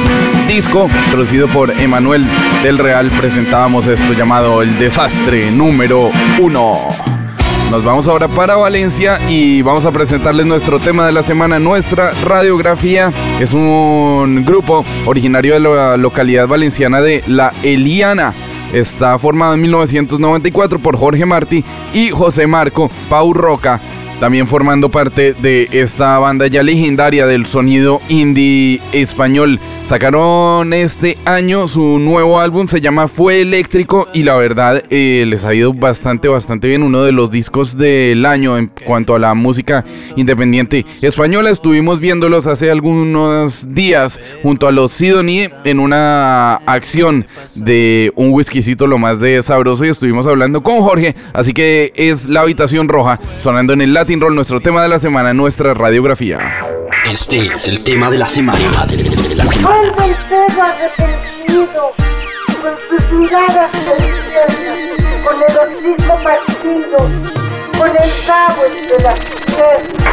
disco 0.47 0.87
producido 1.11 1.47
por 1.47 1.71
Emanuel 1.71 2.23
del 2.61 2.77
Real. 2.77 3.09
Presentábamos 3.09 3.87
esto 3.87 4.13
llamado 4.13 4.61
El 4.61 4.77
Desastre 4.77 5.49
número 5.49 6.11
uno. 6.39 6.77
Nos 7.71 7.83
vamos 7.83 8.07
ahora 8.07 8.27
para 8.27 8.55
Valencia 8.55 9.19
y 9.27 9.63
vamos 9.63 9.83
a 9.87 9.91
presentarles 9.91 10.45
nuestro 10.45 10.77
tema 10.77 11.07
de 11.07 11.11
la 11.11 11.23
semana, 11.23 11.57
nuestra 11.57 12.11
radiografía. 12.23 13.11
Es 13.39 13.53
un 13.53 14.45
grupo 14.45 14.85
originario 15.07 15.55
de 15.55 15.59
la 15.59 15.97
localidad 15.97 16.47
valenciana 16.47 17.01
de 17.01 17.23
La 17.25 17.51
Eliana. 17.63 18.31
Está 18.77 19.17
formado 19.17 19.55
en 19.55 19.61
1994 19.61 20.77
por 20.77 20.95
Jorge 20.97 21.25
Martí 21.25 21.63
y 21.95 22.11
José 22.11 22.45
Marco 22.45 22.91
Pau 23.09 23.33
Roca, 23.33 23.81
también 24.19 24.47
formando 24.47 24.89
parte 24.89 25.33
de 25.33 25.69
esta 25.71 26.17
banda 26.19 26.47
ya 26.47 26.63
legendaria 26.63 27.27
del 27.27 27.45
sonido 27.45 28.01
indie 28.09 28.81
español. 28.91 29.59
Sacaron 29.83 30.73
este 30.73 31.17
año 31.23 31.67
su 31.69 31.97
nuevo 31.97 32.41
álbum, 32.41 32.67
se 32.67 32.81
llama 32.81 33.07
Fue 33.07 33.39
Eléctrico 33.39 34.07
y 34.13 34.23
la 34.23 34.35
verdad 34.35 34.83
eh, 34.89 35.23
les 35.25 35.45
ha 35.45 35.53
ido 35.53 35.73
bastante, 35.73 36.27
bastante 36.27 36.67
bien. 36.67 36.83
Uno 36.83 37.03
de 37.03 37.13
los 37.13 37.31
discos 37.31 37.77
del 37.77 38.25
año 38.25 38.57
en 38.57 38.67
cuanto 38.85 39.15
a 39.15 39.19
la 39.19 39.33
música 39.33 39.85
independiente 40.17 40.85
española. 41.01 41.51
Estuvimos 41.51 42.01
viéndolos 42.01 42.47
hace 42.47 42.69
algunos 42.69 43.73
días 43.73 44.19
junto 44.43 44.67
a 44.67 44.73
los 44.73 44.91
Sidonie 44.91 45.51
en 45.63 45.79
una 45.79 46.55
acción 46.55 47.25
de 47.55 48.11
un 48.15 48.31
whiskycito 48.33 48.87
lo 48.87 48.97
más 48.97 49.21
de 49.21 49.41
sabroso 49.41 49.85
y 49.85 49.89
estuvimos 49.89 50.27
hablando 50.27 50.61
con 50.63 50.81
Jorge. 50.81 51.15
Así 51.31 51.53
que 51.53 51.93
es 51.95 52.27
La 52.27 52.41
Habitación 52.41 52.89
Roja 52.89 53.21
sonando 53.37 53.71
en 53.71 53.81
el 53.81 53.95
Latin 54.07 54.21
Roll, 54.21 54.35
nuestro 54.35 54.61
tema 54.61 54.81
de 54.81 54.87
la 54.87 54.99
semana, 54.99 55.33
nuestra 55.33 55.73
radiografía. 55.73 56.61
Este 57.11 57.53
es 57.53 57.67
el 57.67 57.83
tema 57.83 58.09
de 58.09 58.17
la 58.17 58.25
semana. 58.25 58.85
De 58.85 59.35
la 59.35 59.45
semana. 59.45 59.67
Vuelve 59.67 60.05
el 60.05 60.15
perro 60.29 60.63
arrepentido, 60.63 61.91
con 62.61 62.77
sus 62.87 63.11
miradas 63.11 63.69
con 65.25 65.35
el 65.43 65.57
hocico 65.57 66.23
partido, 66.23 66.99
con 67.77 67.89
el 67.89 68.09
cabo 68.25 68.63
entre 68.71 68.97
las 69.03 69.19
piernas. 69.45 70.07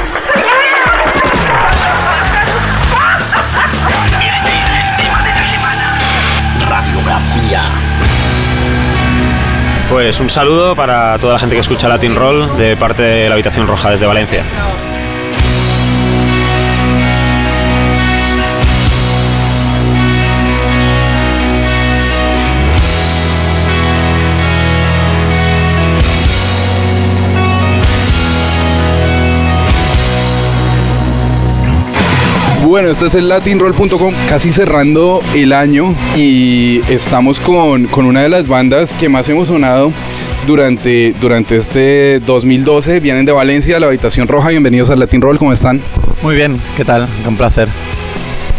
Radiografía. 6.68 7.83
Pues 9.94 10.18
un 10.18 10.28
saludo 10.28 10.74
para 10.74 11.16
toda 11.20 11.34
la 11.34 11.38
gente 11.38 11.54
que 11.54 11.60
escucha 11.60 11.86
Latin 11.86 12.16
Roll 12.16 12.56
de 12.58 12.76
parte 12.76 13.04
de 13.04 13.28
la 13.28 13.34
Habitación 13.34 13.68
Roja 13.68 13.90
desde 13.90 14.06
Valencia. 14.06 14.42
Bueno, 32.64 32.88
este 32.88 33.04
es 33.04 33.14
el 33.14 33.28
latinroll.com, 33.28 34.14
casi 34.26 34.50
cerrando 34.50 35.20
el 35.34 35.52
año 35.52 35.94
y 36.16 36.80
estamos 36.88 37.38
con, 37.38 37.86
con 37.88 38.06
una 38.06 38.22
de 38.22 38.30
las 38.30 38.48
bandas 38.48 38.94
que 38.94 39.10
más 39.10 39.28
hemos 39.28 39.48
sonado 39.48 39.92
durante, 40.46 41.14
durante 41.20 41.56
este 41.56 42.20
2012. 42.20 43.00
Vienen 43.00 43.26
de 43.26 43.32
Valencia, 43.32 43.78
la 43.78 43.88
Habitación 43.88 44.28
Roja. 44.28 44.48
Bienvenidos 44.48 44.88
al 44.88 44.98
Latin 44.98 45.20
Roll, 45.20 45.38
¿cómo 45.38 45.52
están? 45.52 45.82
Muy 46.22 46.36
bien, 46.36 46.58
¿qué 46.74 46.86
tal? 46.86 47.06
Un 47.28 47.36
placer. 47.36 47.68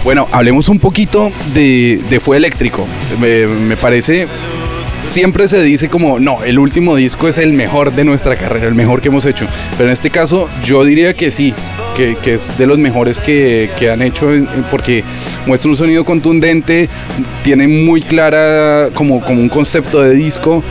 Bueno, 0.03 0.27
hablemos 0.31 0.69
un 0.69 0.77
poquito 0.77 1.31
de, 1.55 1.99
de 2.07 2.19
Fue 2.19 2.37
Eléctrico. 2.37 2.85
Me, 3.19 3.47
me 3.47 3.75
parece 3.75 4.27
siempre 5.05 5.47
se 5.47 5.61
dice 5.61 5.89
como, 5.89 6.19
no, 6.19 6.43
el 6.43 6.59
último 6.59 6.95
disco 6.95 7.27
es 7.27 7.37
el 7.37 7.53
mejor 7.53 7.93
de 7.93 8.03
nuestra 8.03 8.35
carrera, 8.35 8.67
el 8.67 8.75
mejor 8.75 9.01
que 9.01 9.07
hemos 9.07 9.25
hecho. 9.25 9.47
Pero 9.77 9.89
en 9.89 9.93
este 9.93 10.09
caso 10.09 10.49
yo 10.63 10.83
diría 10.83 11.13
que 11.13 11.31
sí, 11.31 11.53
que, 11.95 12.17
es 12.25 12.57
de 12.57 12.67
los 12.67 12.77
mejores 12.77 13.19
que, 13.19 13.69
que 13.77 13.89
han 13.89 14.01
hecho 14.01 14.29
porque 14.69 15.03
muestra 15.45 15.71
un 15.71 15.77
sonido 15.77 16.05
contundente, 16.05 16.89
tiene 17.43 17.67
muy 17.67 18.01
clara 18.01 18.89
como, 18.93 19.21
como 19.21 19.41
un 19.41 19.49
concepto 19.49 20.01
de 20.01 20.13
disco. 20.13 20.63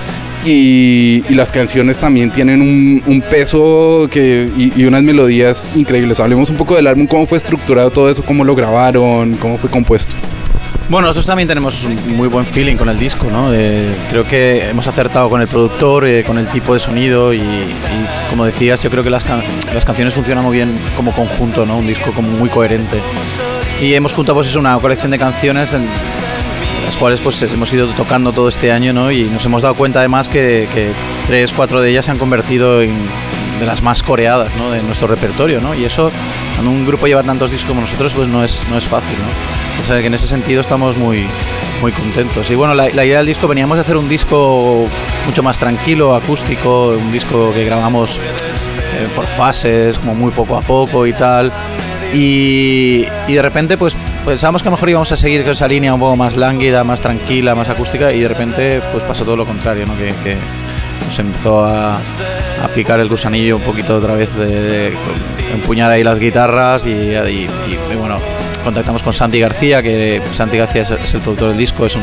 Y, 0.46 1.24
las 1.30 1.50
canciones 1.50 1.98
también 1.98 2.30
tienen 2.30 2.60
un, 2.60 3.02
un 3.06 3.22
peso 3.22 4.08
que, 4.10 4.48
y, 4.58 4.78
y 4.78 4.84
unas 4.84 5.02
melodías 5.02 5.70
increíbles. 5.74 6.20
Hablemos 6.20 6.50
un 6.50 6.56
poco 6.56 6.76
del 6.76 6.86
álbum, 6.86 7.06
cómo 7.06 7.26
fue 7.26 7.38
estructurado 7.38 7.90
todo 7.90 8.10
eso, 8.10 8.22
cómo 8.22 8.44
lo 8.44 8.54
grabaron, 8.54 9.34
cómo 9.36 9.56
fue 9.56 9.70
compuesto. 9.70 10.14
Bueno, 10.88 11.06
nosotros 11.06 11.24
también 11.24 11.48
tenemos 11.48 11.84
un 11.84 12.16
muy 12.16 12.28
buen 12.28 12.44
feeling 12.44 12.76
con 12.76 12.88
el 12.90 12.98
disco, 12.98 13.26
¿no? 13.30 13.52
Eh, 13.54 13.90
creo 14.10 14.24
que 14.28 14.68
hemos 14.68 14.86
acertado 14.86 15.30
con 15.30 15.40
el 15.40 15.48
productor, 15.48 16.06
eh, 16.06 16.22
con 16.24 16.36
el 16.38 16.46
tipo 16.48 16.74
de 16.74 16.78
sonido 16.78 17.32
y, 17.32 17.42
como 18.28 18.44
decías, 18.44 18.82
yo 18.82 18.90
creo 18.90 19.02
que 19.02 19.08
las, 19.10 19.24
can- 19.24 19.42
las 19.72 19.84
canciones 19.84 20.12
funcionan 20.12 20.44
muy 20.44 20.54
bien 20.56 20.76
como 20.94 21.12
conjunto, 21.12 21.64
¿no? 21.64 21.78
Un 21.78 21.86
disco 21.86 22.12
como 22.12 22.28
muy 22.28 22.50
coherente. 22.50 22.98
Y 23.80 23.94
hemos 23.94 24.12
juntado 24.12 24.36
pues 24.36 24.48
eso, 24.48 24.58
una 24.60 24.78
colección 24.78 25.10
de 25.10 25.18
canciones 25.18 25.74
las 26.84 26.96
cuales 26.98 27.18
pues 27.22 27.40
hemos 27.42 27.72
ido 27.72 27.88
tocando 27.94 28.32
todo 28.32 28.48
este 28.48 28.70
año, 28.70 28.92
¿no? 28.92 29.10
Y 29.10 29.24
nos 29.24 29.44
hemos 29.46 29.62
dado 29.62 29.74
cuenta 29.74 30.00
además 30.00 30.28
que, 30.28 30.68
que 30.74 30.90
tres, 31.26 31.50
cuatro 31.54 31.80
de 31.80 31.90
ellas 31.90 32.04
se 32.04 32.10
han 32.10 32.18
convertido 32.18 32.82
en 32.82 32.92
de 33.64 33.70
las 33.70 33.82
más 33.82 34.02
coreadas. 34.02 34.54
De 34.54 34.82
nuestro 34.82 35.06
repertorio, 35.06 35.60
¿no? 35.60 35.74
Y 35.74 35.84
eso, 35.84 36.10
cuando 36.54 36.70
un 36.70 36.86
grupo 36.86 37.06
lleva 37.06 37.22
tantos 37.22 37.50
discos 37.50 37.68
como 37.68 37.80
nosotros, 37.80 38.12
pues 38.14 38.28
no 38.28 38.44
es, 38.44 38.64
no 38.70 38.76
es 38.76 38.84
fácil, 38.84 39.16
¿no? 39.16 39.80
O 39.80 39.84
sea 39.84 40.00
que 40.00 40.06
en 40.06 40.14
ese 40.14 40.26
sentido 40.26 40.60
estamos 40.60 40.96
muy, 40.96 41.26
muy 41.80 41.92
contentos. 41.92 42.50
Y 42.50 42.54
bueno, 42.54 42.74
la, 42.74 42.88
la 42.90 43.04
idea 43.04 43.18
del 43.18 43.26
disco, 43.26 43.48
veníamos 43.48 43.76
de 43.76 43.82
hacer 43.82 43.96
un 43.96 44.08
disco 44.08 44.86
mucho 45.26 45.42
más 45.42 45.58
tranquilo, 45.58 46.14
acústico, 46.14 46.88
un 46.88 47.10
disco 47.10 47.52
que 47.52 47.64
grabamos 47.64 48.18
eh, 48.18 49.08
por 49.14 49.26
fases, 49.26 49.98
como 49.98 50.14
muy 50.14 50.30
poco 50.30 50.56
a 50.56 50.60
poco 50.60 51.06
y 51.06 51.12
tal. 51.12 51.52
Y, 52.12 53.06
y 53.26 53.34
de 53.34 53.42
repente, 53.42 53.76
pues 53.76 53.96
pensábamos 54.24 54.62
que 54.62 54.68
a 54.68 54.70
lo 54.70 54.76
mejor 54.76 54.90
íbamos 54.90 55.10
a 55.10 55.16
seguir 55.16 55.42
con 55.42 55.52
esa 55.52 55.66
línea 55.66 55.92
un 55.92 56.00
poco 56.00 56.16
más 56.16 56.36
lánguida, 56.36 56.84
más 56.84 57.00
tranquila, 57.00 57.54
más 57.54 57.68
acústica, 57.68 58.12
y 58.12 58.20
de 58.20 58.28
repente, 58.28 58.82
pues 58.92 59.02
pasó 59.04 59.24
todo 59.24 59.36
lo 59.36 59.46
contrario, 59.46 59.84
¿no? 59.86 59.96
Que, 59.96 60.14
que 60.22 60.36
nos 61.04 61.18
empezó 61.18 61.64
a, 61.64 61.98
a 62.64 62.68
picar 62.68 63.00
el 63.00 63.08
gusanillo 63.08 63.56
un 63.56 63.62
poquito 63.62 63.96
otra 63.96 64.14
vez 64.14 64.34
de, 64.36 64.46
de 64.60 64.96
empuñar 65.52 65.90
ahí 65.90 66.02
las 66.04 66.18
guitarras 66.18 66.86
y, 66.86 66.90
y- 66.90 67.48
y, 67.92 67.96
bueno, 67.96 68.18
contactamos 68.62 69.02
con 69.02 69.12
Santi 69.12 69.40
García, 69.40 69.82
que 69.82 70.20
Santi 70.32 70.56
García 70.56 70.82
es, 70.82 70.90
es 70.90 71.14
el 71.14 71.20
productor 71.20 71.48
del 71.50 71.58
disco, 71.58 71.86
es 71.86 71.94
un, 71.96 72.02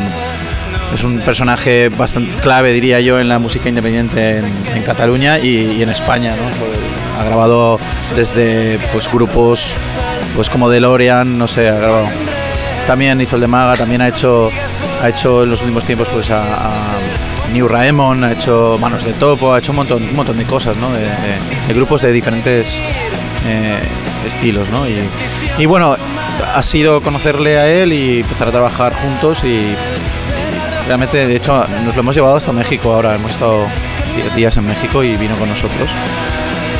es 0.94 1.04
un 1.04 1.20
personaje 1.20 1.90
bastante 1.90 2.32
clave, 2.42 2.72
diría 2.74 3.00
yo, 3.02 3.20
en 3.20 3.28
la 3.30 3.40
música 3.40 3.70
independiente 3.70 4.38
en, 4.40 4.46
en 4.76 4.84
Cataluña 4.84 5.40
y, 5.40 5.78
y 5.78 5.82
en 5.84 5.90
España. 5.90 6.36
¿no? 6.36 6.44
Pues, 6.44 6.72
Ha 7.20 7.24
grabado 7.24 7.80
desde 8.16 8.78
pues, 8.92 9.12
grupos 9.12 9.74
pues 10.36 10.50
como 10.50 10.70
DeLorean, 10.70 11.38
no 11.38 11.48
sé, 11.48 11.68
ha 11.70 11.76
grabado. 11.76 12.08
También 12.88 13.20
hizo 13.22 13.36
el 13.36 13.42
de 13.42 13.48
Maga, 13.48 13.76
también 13.76 14.02
ha 14.02 14.08
hecho, 14.08 14.50
ha 15.04 15.10
hecho 15.10 15.44
en 15.44 15.50
los 15.50 15.60
últimos 15.62 15.84
tiempos 15.86 16.08
pues 16.10 16.30
a, 16.32 16.42
a 16.42 16.70
New 17.52 17.68
Raemon, 17.68 18.24
ha 18.24 18.32
hecho 18.34 18.78
Manos 18.80 19.04
de 19.04 19.14
Topo, 19.14 19.54
ha 19.54 19.60
hecho 19.60 19.72
un 19.72 19.78
montón, 19.78 20.04
un 20.04 20.16
montón 20.16 20.38
de 20.38 20.46
cosas, 20.46 20.78
¿no? 20.78 20.90
De, 20.92 21.02
de- 21.02 21.68
de 21.68 21.74
grupos 21.74 22.02
de 22.02 22.12
diferentes 22.12 22.80
eh, 23.48 23.80
estilos, 24.26 24.70
¿no? 24.70 24.88
Y, 24.88 24.96
y 25.58 25.66
bueno, 25.66 25.96
ha 26.56 26.64
sido 26.64 27.02
conocerle 27.02 27.58
a 27.60 27.68
él 27.68 27.94
y 27.94 28.20
empezar 28.22 28.48
a 28.48 28.52
trabajar 28.52 28.94
juntos 28.94 29.44
y 29.44 29.74
realmente, 30.88 31.28
de 31.28 31.36
hecho, 31.36 31.66
nos 31.86 31.96
lo 31.96 32.02
hemos 32.02 32.16
llevado 32.16 32.38
hasta 32.38 32.52
México 32.52 32.94
ahora, 32.94 33.16
hemos 33.16 33.32
estado 33.32 33.66
días 34.36 34.56
en 34.58 34.68
México 34.68 35.04
y 35.04 35.16
vino 35.18 35.36
con 35.38 35.48
nosotros 35.50 35.92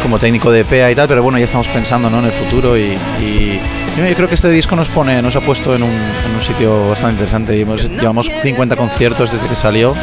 como 0.04 0.18
técnico 0.18 0.50
de 0.52 0.66
PEA 0.66 0.90
y 0.92 0.96
tal, 0.96 1.08
pero 1.08 1.22
bueno, 1.22 1.38
ya 1.38 1.46
estamos 1.46 1.68
pensando 1.68 2.10
¿no? 2.10 2.20
en 2.20 2.26
el 2.26 2.32
futuro 2.32 2.76
y, 2.76 2.98
y 3.22 3.60
yo 3.96 4.16
creo 4.16 4.28
que 4.28 4.34
este 4.34 4.50
disco 4.50 4.76
nos 4.76 4.88
pone, 4.88 5.22
nos 5.22 5.36
ha 5.36 5.42
puesto 5.42 5.76
en 5.76 5.84
un, 5.84 5.92
en 5.92 6.34
un 6.34 6.42
sitio 6.42 6.90
bastante 6.90 7.14
interesante 7.14 7.56
y 7.56 7.62
hemos, 7.62 7.88
llevamos 7.88 8.32
50 8.42 8.76
conciertos 8.76 9.32
desde 9.32 9.48
que 9.48 9.56
salió, 9.56 9.94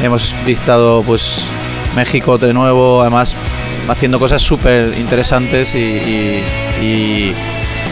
hemos 0.00 0.34
visitado 0.46 1.02
pues 1.02 1.42
México 1.96 2.38
de 2.38 2.52
nuevo, 2.52 3.00
además 3.02 3.36
haciendo 3.88 4.18
cosas 4.18 4.40
súper 4.42 4.94
interesantes 4.98 5.74
y, 5.74 5.78
y- 6.80 7.32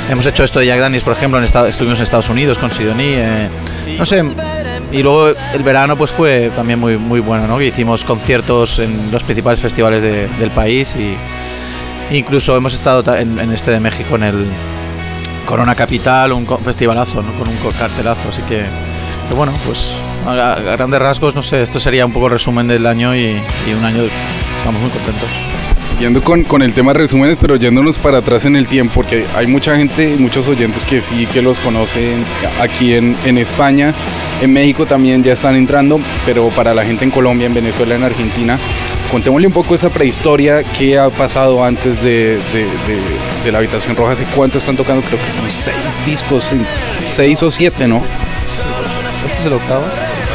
hemos 0.09 0.27
hecho 0.27 0.43
esto 0.43 0.59
de 0.59 0.67
Jack 0.67 0.81
Daniels, 0.81 1.05
por 1.05 1.13
ejemplo, 1.13 1.39
en 1.39 1.45
Estados- 1.45 1.69
estuvimos 1.71 1.99
en 1.99 2.03
Estados 2.03 2.29
Unidos 2.29 2.59
con 2.59 2.71
Sidonie, 2.73 3.15
eh, 3.19 3.49
no 3.99 4.05
sé, 4.05 4.25
y 4.91 5.03
luego 5.05 5.29
el 5.55 5.63
verano 5.63 5.97
pues 5.97 6.11
fue 6.11 6.51
también 6.57 6.81
muy, 6.81 6.97
muy 6.97 7.21
bueno, 7.21 7.47
¿no? 7.47 7.61
Hicimos 7.61 8.03
conciertos 8.05 8.81
en 8.81 9.11
los 9.13 9.23
principales 9.23 9.61
festivales 9.61 10.03
de- 10.03 10.27
del 10.27 10.51
país 10.51 10.97
y 10.99 11.17
incluso 12.17 12.57
hemos 12.57 12.75
estado 12.75 13.03
ta- 13.05 13.21
en, 13.21 13.39
este 13.53 13.71
de 13.71 13.79
México 13.79 14.17
en 14.17 14.25
el 14.25 14.47
Corona 15.47 15.75
Capital, 15.77 16.33
un 16.33 16.47
festivalazo, 16.65 17.23
¿no? 17.23 17.33
Con 17.35 17.49
un 17.49 17.57
cartelazo, 17.79 18.29
así 18.31 18.43
que 18.49 18.65
bueno, 19.37 19.53
pues 19.65 19.93
a, 20.27 20.53
a 20.55 20.61
grandes 20.61 21.01
rasgos, 21.01 21.35
no 21.35 21.43
sé, 21.43 21.63
esto 21.63 21.81
sería 21.81 22.07
un 22.07 22.13
poco 22.13 22.27
el 22.27 22.33
resumen 22.33 22.67
del 22.69 22.87
año 22.87 23.15
y, 23.15 23.21
y 23.69 23.73
un 23.79 23.85
año 23.85 24.03
estamos 24.59 24.81
muy 24.81 24.91
contentos. 24.91 25.29
Siguiendo 25.91 26.23
con, 26.23 26.45
con 26.45 26.63
el 26.63 26.73
tema 26.73 26.93
resúmenes, 26.95 27.37
pero 27.39 27.57
yéndonos 27.57 27.99
para 27.99 28.19
atrás 28.19 28.47
en 28.47 28.57
el 28.57 28.67
tiempo, 28.67 28.93
porque 28.95 29.27
hay 29.37 29.47
mucha 29.47 29.77
gente, 29.77 30.17
muchos 30.19 30.49
oyentes 30.49 30.85
que 30.87 31.03
sí 31.03 31.27
que 31.27 31.43
los 31.43 31.61
conocen 31.61 32.25
aquí 32.59 32.95
en, 32.95 33.17
en 33.27 33.37
España, 33.37 33.93
en 34.41 34.51
México 34.53 34.87
también 34.87 35.23
ya 35.23 35.35
están 35.35 35.57
entrando, 35.57 36.01
pero 36.25 36.49
para 36.51 36.73
la 36.73 36.85
gente 36.87 37.05
en 37.05 37.11
Colombia, 37.11 37.47
en 37.47 37.53
Venezuela, 37.55 37.97
en 37.97 38.05
Argentina, 38.05 38.59
contémosle 39.11 39.47
un 39.49 39.53
poco 39.53 39.75
esa 39.75 39.91
prehistoria, 39.91 40.63
qué 40.63 40.99
ha 40.99 41.11
pasado 41.11 41.63
antes 41.63 42.03
de, 42.03 42.37
de- 42.37 42.65
de- 42.87 43.21
de 43.45 43.53
la 43.53 43.59
Habitación 43.59 43.95
Roja, 43.97 44.13
hace 44.13 44.25
cuánto 44.35 44.57
están 44.59 44.77
tocando, 44.77 45.03
creo 45.03 45.23
que 45.23 45.31
son 45.31 45.51
seis 45.51 45.77
discos, 46.07 46.49
seis 47.07 47.43
o 47.43 47.51
siete, 47.51 47.87
¿no? 47.87 48.03
¿Este 49.27 49.39
es 49.39 49.45
el 49.45 49.53
octavo? 49.55 49.85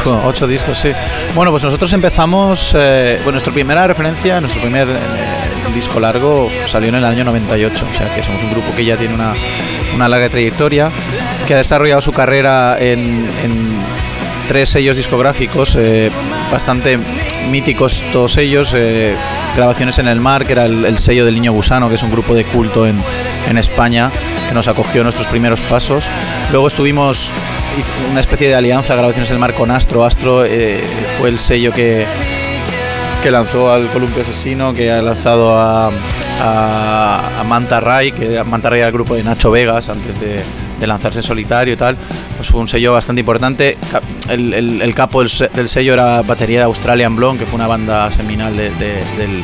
Ocho 0.06 0.46
discos, 0.46 0.78
sí. 0.78 0.92
Bueno, 1.34 1.50
pues 1.50 1.62
nosotros 1.62 1.92
empezamos, 1.92 2.74
eh, 2.78 3.16
bueno, 3.18 3.32
nuestra 3.32 3.52
primera 3.52 3.86
referencia, 3.86 4.40
nuestro 4.40 4.60
primer 4.62 4.88
eh, 4.88 5.74
disco 5.74 6.00
largo 6.00 6.50
salió 6.64 6.88
en 6.88 6.96
el 6.96 7.04
año 7.04 7.24
98, 7.24 7.86
o 7.90 7.94
sea 7.94 8.14
que 8.14 8.22
somos 8.22 8.42
un 8.42 8.50
grupo 8.50 8.74
que 8.74 8.84
ya 8.84 8.96
tiene 8.96 9.14
una, 9.14 9.34
una 9.94 10.08
larga 10.08 10.28
trayectoria, 10.28 10.90
que 11.46 11.54
ha 11.54 11.58
desarrollado 11.58 12.00
su 12.00 12.12
carrera 12.12 12.76
en, 12.78 13.28
en 13.42 13.76
tres 14.46 14.70
sellos 14.70 14.96
discográficos, 14.96 15.76
eh, 15.76 16.10
bastante 16.50 16.98
míticos 17.50 18.02
todos 18.12 18.36
ellos, 18.36 18.72
eh, 18.74 19.14
Grabaciones 19.56 19.98
en 19.98 20.06
el 20.06 20.20
Mar, 20.20 20.44
que 20.44 20.52
era 20.52 20.66
el, 20.66 20.84
el 20.84 20.98
sello 20.98 21.24
del 21.24 21.34
Niño 21.34 21.50
Gusano, 21.52 21.88
que 21.88 21.94
es 21.94 22.02
un 22.02 22.10
grupo 22.10 22.34
de 22.34 22.44
culto 22.44 22.86
en, 22.86 23.02
en 23.48 23.56
España, 23.56 24.10
que 24.48 24.54
nos 24.54 24.68
acogió 24.68 25.00
en 25.00 25.04
nuestros 25.04 25.26
primeros 25.28 25.62
pasos. 25.62 26.10
Luego 26.50 26.66
estuvimos, 26.66 27.32
una 28.10 28.20
especie 28.20 28.48
de 28.48 28.54
alianza, 28.54 28.94
Grabaciones 28.94 29.30
en 29.30 29.34
el 29.36 29.40
Mar 29.40 29.54
con 29.54 29.70
Astro. 29.70 30.04
Astro 30.04 30.44
eh, 30.44 30.82
fue 31.18 31.28
el 31.28 31.38
sello 31.38 31.72
que, 31.72 32.06
que 33.22 33.30
lanzó 33.30 33.72
al 33.72 33.88
Columpio 33.88 34.22
Asesino, 34.22 34.74
que 34.74 34.90
ha 34.90 35.02
lanzado 35.02 35.58
a, 35.58 35.90
Manta 37.46 37.80
Ray, 37.80 38.12
que 38.12 38.42
Manta 38.44 38.68
Ray 38.70 38.80
era 38.80 38.88
el 38.88 38.92
grupo 38.92 39.14
de 39.14 39.22
Nacho 39.24 39.50
Vegas 39.50 39.88
antes 39.88 40.18
de, 40.20 40.42
lanzarse 40.86 41.22
solitario 41.22 41.74
y 41.74 41.76
tal. 41.76 41.96
Pues 42.36 42.48
fue 42.50 42.60
un 42.60 42.68
sello 42.68 42.92
bastante 42.92 43.20
importante. 43.20 43.76
El, 44.28 44.94
capo 44.94 45.20
del, 45.20 45.28
se- 45.28 45.48
del 45.48 45.68
sello 45.68 45.94
era 45.94 46.22
batería 46.22 46.58
de 46.60 46.64
Australian 46.64 47.16
Blonde, 47.16 47.40
que 47.44 47.46
fue 47.50 47.56
una 47.56 47.66
banda 47.66 48.10
seminal 48.10 48.56
de, 48.56 48.70
de- 48.70 49.04
del- 49.18 49.42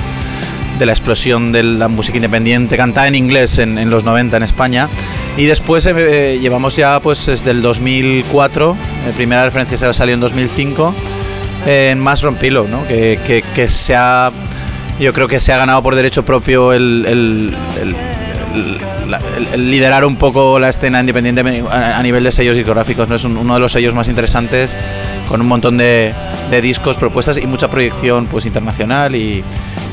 la 0.83 0.91
explosión 0.91 1.53
de 1.53 1.63
la 1.63 1.87
música 1.87 2.19
independiente, 2.19 2.77
cantada 2.77 3.07
en 3.07 3.15
inglés 3.15 3.59
en, 3.61 3.79
en 3.79 3.89
los 3.89 4.03
90 4.03 4.37
en 4.39 4.43
España. 4.43 4.89
Y 5.37 5.47
después 5.47 5.87
eh, 5.87 6.39
llevamos 6.41 6.77
ya 6.77 7.01
pues 7.01 7.25
desde 7.27 7.51
el 7.53 7.63
2004, 7.63 8.77
la 9.07 9.13
primera 9.13 9.45
referencia 9.45 9.77
se 9.79 9.93
salió 9.95 10.15
en 10.15 10.21
2005, 10.21 10.95
en 11.67 11.99
Más 11.99 12.23
Rompilo, 12.23 12.67
¿no? 12.69 12.87
que, 12.87 13.43
que, 13.55 13.69
se 13.69 13.97
ha, 13.97 14.31
yo 15.01 15.13
creo 15.15 15.29
que 15.29 15.41
se 15.41 15.53
ha 15.53 15.57
ganado 15.57 15.83
por 15.83 15.95
derecho 15.95 16.23
propio 16.25 16.73
el- 16.75 17.57
liderar 19.57 20.05
un 20.05 20.17
poco 20.17 20.59
la 20.59 20.69
escena 20.69 21.01
independiente 21.01 21.43
a, 21.71 22.03
nivel 22.03 22.25
de 22.25 22.33
sellos 22.33 22.57
discográficos. 22.57 23.09
¿no? 23.09 23.15
Es 23.17 23.25
un- 23.25 23.37
uno 23.37 23.55
de 23.55 23.61
los 23.61 23.73
sellos 23.73 23.95
más 23.95 24.09
interesantes, 24.09 24.77
con 25.29 25.41
un 25.41 25.47
montón 25.49 25.77
de, 25.79 26.15
discos, 26.63 26.97
propuestas 26.97 27.39
y 27.39 27.47
mucha 27.47 27.69
proyección 27.71 28.27
pues, 28.27 28.45
internacional. 28.47 29.17
Y, 29.17 29.43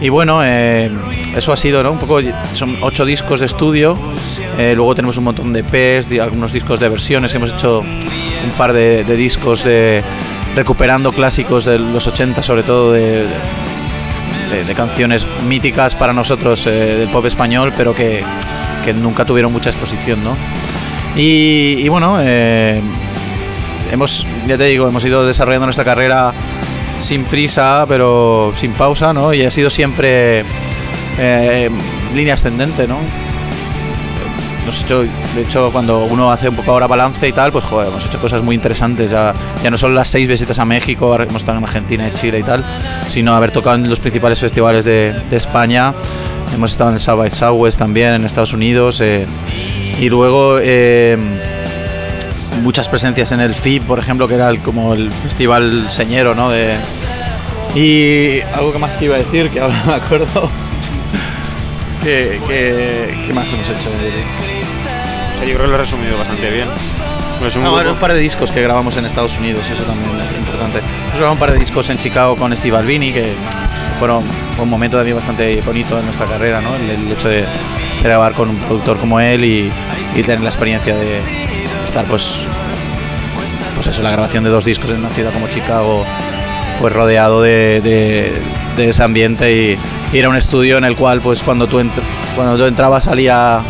y 0.01 0.09
bueno, 0.09 0.41
eh, 0.43 0.89
eso 1.35 1.53
ha 1.53 1.57
sido 1.57 1.89
un 1.91 1.97
poco, 1.99 2.19
son 2.53 2.77
ocho 2.81 3.05
discos 3.05 3.39
de 3.39 3.45
estudio. 3.45 3.97
Eh, 4.57 4.73
luego 4.75 4.93
tenemos 4.95 5.17
un 5.17 5.23
montón 5.25 5.53
de 5.53 5.61
EPs, 5.61 6.09
de 6.09 6.19
algunos 6.21 6.51
discos 6.51 6.79
de 6.79 6.89
versiones. 6.89 7.33
Hemos 7.33 7.53
hecho 7.53 7.79
un 7.79 8.51
par 8.57 8.73
de, 8.73 9.03
discos 9.15 9.63
de 9.63 10.03
recuperando 10.55 11.11
clásicos 11.11 11.63
de 11.65 11.79
los 11.79 12.05
80, 12.07 12.43
sobre 12.43 12.63
todo 12.63 12.91
de, 12.91 13.25
de- 14.51 14.63
de 14.65 14.73
canciones 14.75 15.25
míticas 15.47 15.95
para 15.95 16.11
nosotros 16.11 16.65
eh, 16.67 16.71
del 16.71 17.09
pop 17.09 17.25
español, 17.25 17.71
pero 17.77 17.93
que, 17.95 18.23
que 18.83 18.93
nunca 18.93 19.25
tuvieron 19.25 19.51
mucha 19.51 19.69
exposición, 19.69 20.23
¿no? 20.23 20.35
Y, 21.15 21.77
y 21.79 21.89
bueno, 21.89 22.17
eh, 22.21 22.81
hemos, 23.91 24.25
ya 24.47 24.57
te 24.57 24.65
digo, 24.65 24.87
hemos 24.87 25.03
ido 25.03 25.25
desarrollando 25.25 25.65
nuestra 25.65 25.85
carrera 25.85 26.33
sin 26.99 27.23
prisa, 27.23 27.85
pero 27.87 28.53
sin 28.55 28.71
pausa, 28.73 29.13
¿no? 29.13 29.33
Y 29.33 29.43
ha 29.43 29.51
sido 29.51 29.69
siempre 29.69 30.43
eh, 31.17 31.69
línea 32.13 32.33
ascendente, 32.35 32.87
¿no? 32.87 32.97
Hemos 34.61 34.83
hecho, 34.83 35.01
de 35.01 35.41
hecho, 35.41 35.71
cuando 35.71 36.03
uno 36.03 36.31
hace 36.31 36.47
un 36.47 36.55
poco 36.55 36.71
ahora 36.71 36.85
balance 36.85 37.27
y 37.27 37.31
tal, 37.31 37.51
pues 37.51 37.65
joder, 37.65 37.87
hemos 37.87 38.05
hecho 38.05 38.19
cosas 38.19 38.43
muy 38.43 38.53
interesantes. 38.53 39.09
Ya, 39.09 39.33
ya 39.63 39.71
no 39.71 39.77
solo 39.77 39.95
las 39.95 40.09
seis 40.09 40.27
visitas 40.27 40.59
a 40.59 40.65
México, 40.65 41.07
ahora 41.07 41.23
hemos 41.23 41.41
estado 41.41 41.57
en 41.57 41.63
Argentina 41.63 42.07
y 42.07 42.11
Chile 42.11 42.39
y 42.39 42.43
tal, 42.43 42.63
sino 43.07 43.33
haber 43.33 43.49
tocado 43.49 43.77
en 43.77 43.89
los 43.89 43.99
principales 43.99 44.39
festivales 44.39 44.83
de, 44.83 45.15
de 45.27 45.37
España. 45.37 45.93
Hemos 46.53 46.71
estado 46.71 46.89
en 46.89 46.95
el 46.95 46.99
South 46.99 47.17
by 47.17 47.31
Southwest 47.31 47.77
también, 47.79 48.09
en 48.15 48.25
Estados 48.25 48.53
Unidos. 48.53 48.99
eh, 49.01 49.25
y 49.99 50.09
luego 50.09 50.57
eh, 50.61 51.17
muchas 52.63 52.87
presencias 52.89 53.31
en 53.31 53.39
el 53.41 53.53
FIP, 53.55 53.83
por 53.83 53.99
ejemplo, 53.99 54.27
que 54.27 54.35
era 54.35 54.49
el- 54.49 54.59
como 54.59 54.93
el 54.93 55.11
festival 55.11 55.89
señero, 55.89 56.35
¿no? 56.35 56.49
De, 56.49 56.75
y 57.75 58.41
algo 58.53 58.71
que 58.71 58.79
más 58.79 58.97
que 58.97 59.05
iba 59.05 59.15
a 59.15 59.19
decir, 59.19 59.49
que 59.49 59.59
ahora 59.59 59.81
me 59.87 59.93
acuerdo. 59.93 60.49
¿Qué, 62.03 62.39
qué, 62.47 63.23
qué 63.27 63.33
más 63.33 63.51
hemos 63.51 63.67
hecho? 63.67 63.89
O 63.89 65.37
sea, 65.37 65.45
yo 65.45 65.53
creo 65.53 65.61
que 65.61 65.67
lo 65.67 65.75
he 65.75 65.77
resumido 65.77 66.17
bastante 66.17 66.49
bien. 66.49 66.67
Pues 67.39 67.55
un 67.55 67.65
Ah, 67.65 67.69
bueno, 67.69 67.91
un 67.91 67.97
par 67.97 68.13
de 68.13 68.19
discos 68.19 68.51
que 68.51 68.61
grabamos 68.61 68.95
en 68.97 69.05
Estados 69.05 69.37
Unidos, 69.37 69.69
eso 69.69 69.83
también 69.83 70.09
es 70.19 70.37
importante. 70.37 70.79
Hemos 70.79 71.13
grabado 71.15 71.33
un 71.33 71.39
par 71.39 71.51
de 71.53 71.59
discos 71.59 71.89
en 71.89 71.97
Chicago 71.97 72.35
con 72.35 72.55
Steve 72.55 72.75
Albini, 72.77 73.11
que 73.13 73.33
fueron 73.99 74.23
fue 74.55 74.63
un 74.63 74.69
momento 74.69 74.97
también 74.97 75.15
bastante 75.15 75.61
bonito 75.61 75.99
en 75.99 76.05
nuestra 76.05 76.25
carrera, 76.25 76.61
¿no? 76.61 76.73
El, 76.75 77.11
hecho 77.11 77.27
de, 77.27 77.45
grabar 78.01 78.33
con 78.33 78.49
un 78.49 78.55
productor 78.55 78.97
como 78.97 79.19
él 79.19 79.43
y, 79.43 79.71
tener 80.23 80.41
la 80.41 80.49
experiencia 80.49 80.95
de 80.95 81.21
estar, 81.83 82.05
pues, 82.05 82.45
pues 83.75 83.87
eso, 83.87 84.01
la 84.01 84.11
grabación 84.11 84.43
de 84.43 84.49
dos 84.49 84.65
discos 84.65 84.89
en 84.91 84.97
una 84.97 85.09
ciudad 85.09 85.33
como 85.33 85.47
Chicago, 85.49 86.05
pues 86.79 86.93
rodeado 86.93 87.41
de, 87.41 88.33
ese 88.77 89.03
ambiente 89.03 89.51
y, 89.51 89.77
y 90.13 90.17
era 90.17 90.29
un 90.29 90.37
estudio 90.37 90.77
en 90.77 90.85
el 90.85 90.95
cual, 90.95 91.19
pues, 91.19 91.43
cuando 91.43 91.67
tú, 91.67 91.79
entrabas 91.79 93.03
salía 93.03 93.61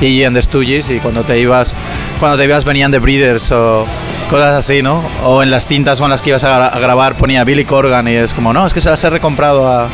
PG 0.00 0.26
and 0.26 0.36
the 0.36 0.42
Stooges 0.42 0.90
y 0.90 0.98
cuando 0.98 1.24
te 1.24 1.38
ibas 1.38 1.74
cuando 2.18 2.38
te 2.38 2.44
ibas 2.44 2.64
venían 2.64 2.90
The 2.90 2.98
Breeders 2.98 3.50
o 3.52 3.86
cosas 4.32 4.54
así, 4.64 4.82
¿no? 4.82 5.02
O 5.24 5.42
en 5.42 5.50
las 5.50 5.66
cintas 5.66 6.00
con 6.00 6.10
las 6.10 6.22
que 6.22 6.30
ibas 6.30 6.42
a, 6.44 6.58
gra- 6.58 6.74
a 6.74 6.78
grabar 6.80 7.14
ponía 7.16 7.44
Billy 7.44 7.64
Corgan 7.64 8.08
y 8.08 8.12
es 8.12 8.32
como, 8.34 8.52
no, 8.52 8.66
es 8.66 8.72
que 8.74 8.80
se 8.80 8.90
las 8.90 9.02
he 9.04 9.10
recomprado 9.10 9.68
a, 9.68 9.88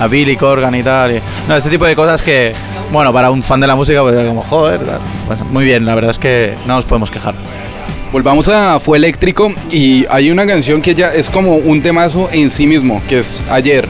a 0.00 0.06
Billy 0.08 0.36
Corgan 0.36 0.74
y 0.74 0.82
tal. 0.82 1.16
y- 1.16 1.22
no, 1.48 1.56
este 1.56 1.70
tipo 1.70 1.86
de 1.86 1.94
cosas 1.96 2.20
que, 2.22 2.52
bueno, 2.92 3.12
para 3.12 3.30
un 3.30 3.42
fan 3.42 3.60
de 3.60 3.66
la 3.66 3.76
música, 3.76 4.02
pues 4.02 4.26
como, 4.26 4.42
joder, 4.42 4.80
tal. 4.80 5.00
Pues, 5.26 5.40
muy 5.40 5.64
bien, 5.64 5.86
la 5.86 5.94
verdad 5.94 6.10
es 6.10 6.18
que 6.18 6.54
no 6.66 6.74
nos 6.74 6.84
podemos 6.84 7.10
quejar. 7.10 7.34
Volvamos 8.12 8.48
a 8.48 8.78
Fue 8.80 8.98
Eléctrico 8.98 9.52
y 9.70 10.04
hay 10.10 10.30
una 10.30 10.46
canción 10.46 10.80
que 10.82 10.94
ya 10.94 11.12
es 11.12 11.28
como 11.30 11.56
un 11.56 11.82
temazo 11.82 12.28
en 12.32 12.50
sí 12.50 12.66
mismo, 12.66 13.00
que 13.08 13.18
es 13.18 13.42
Ayer. 13.50 13.86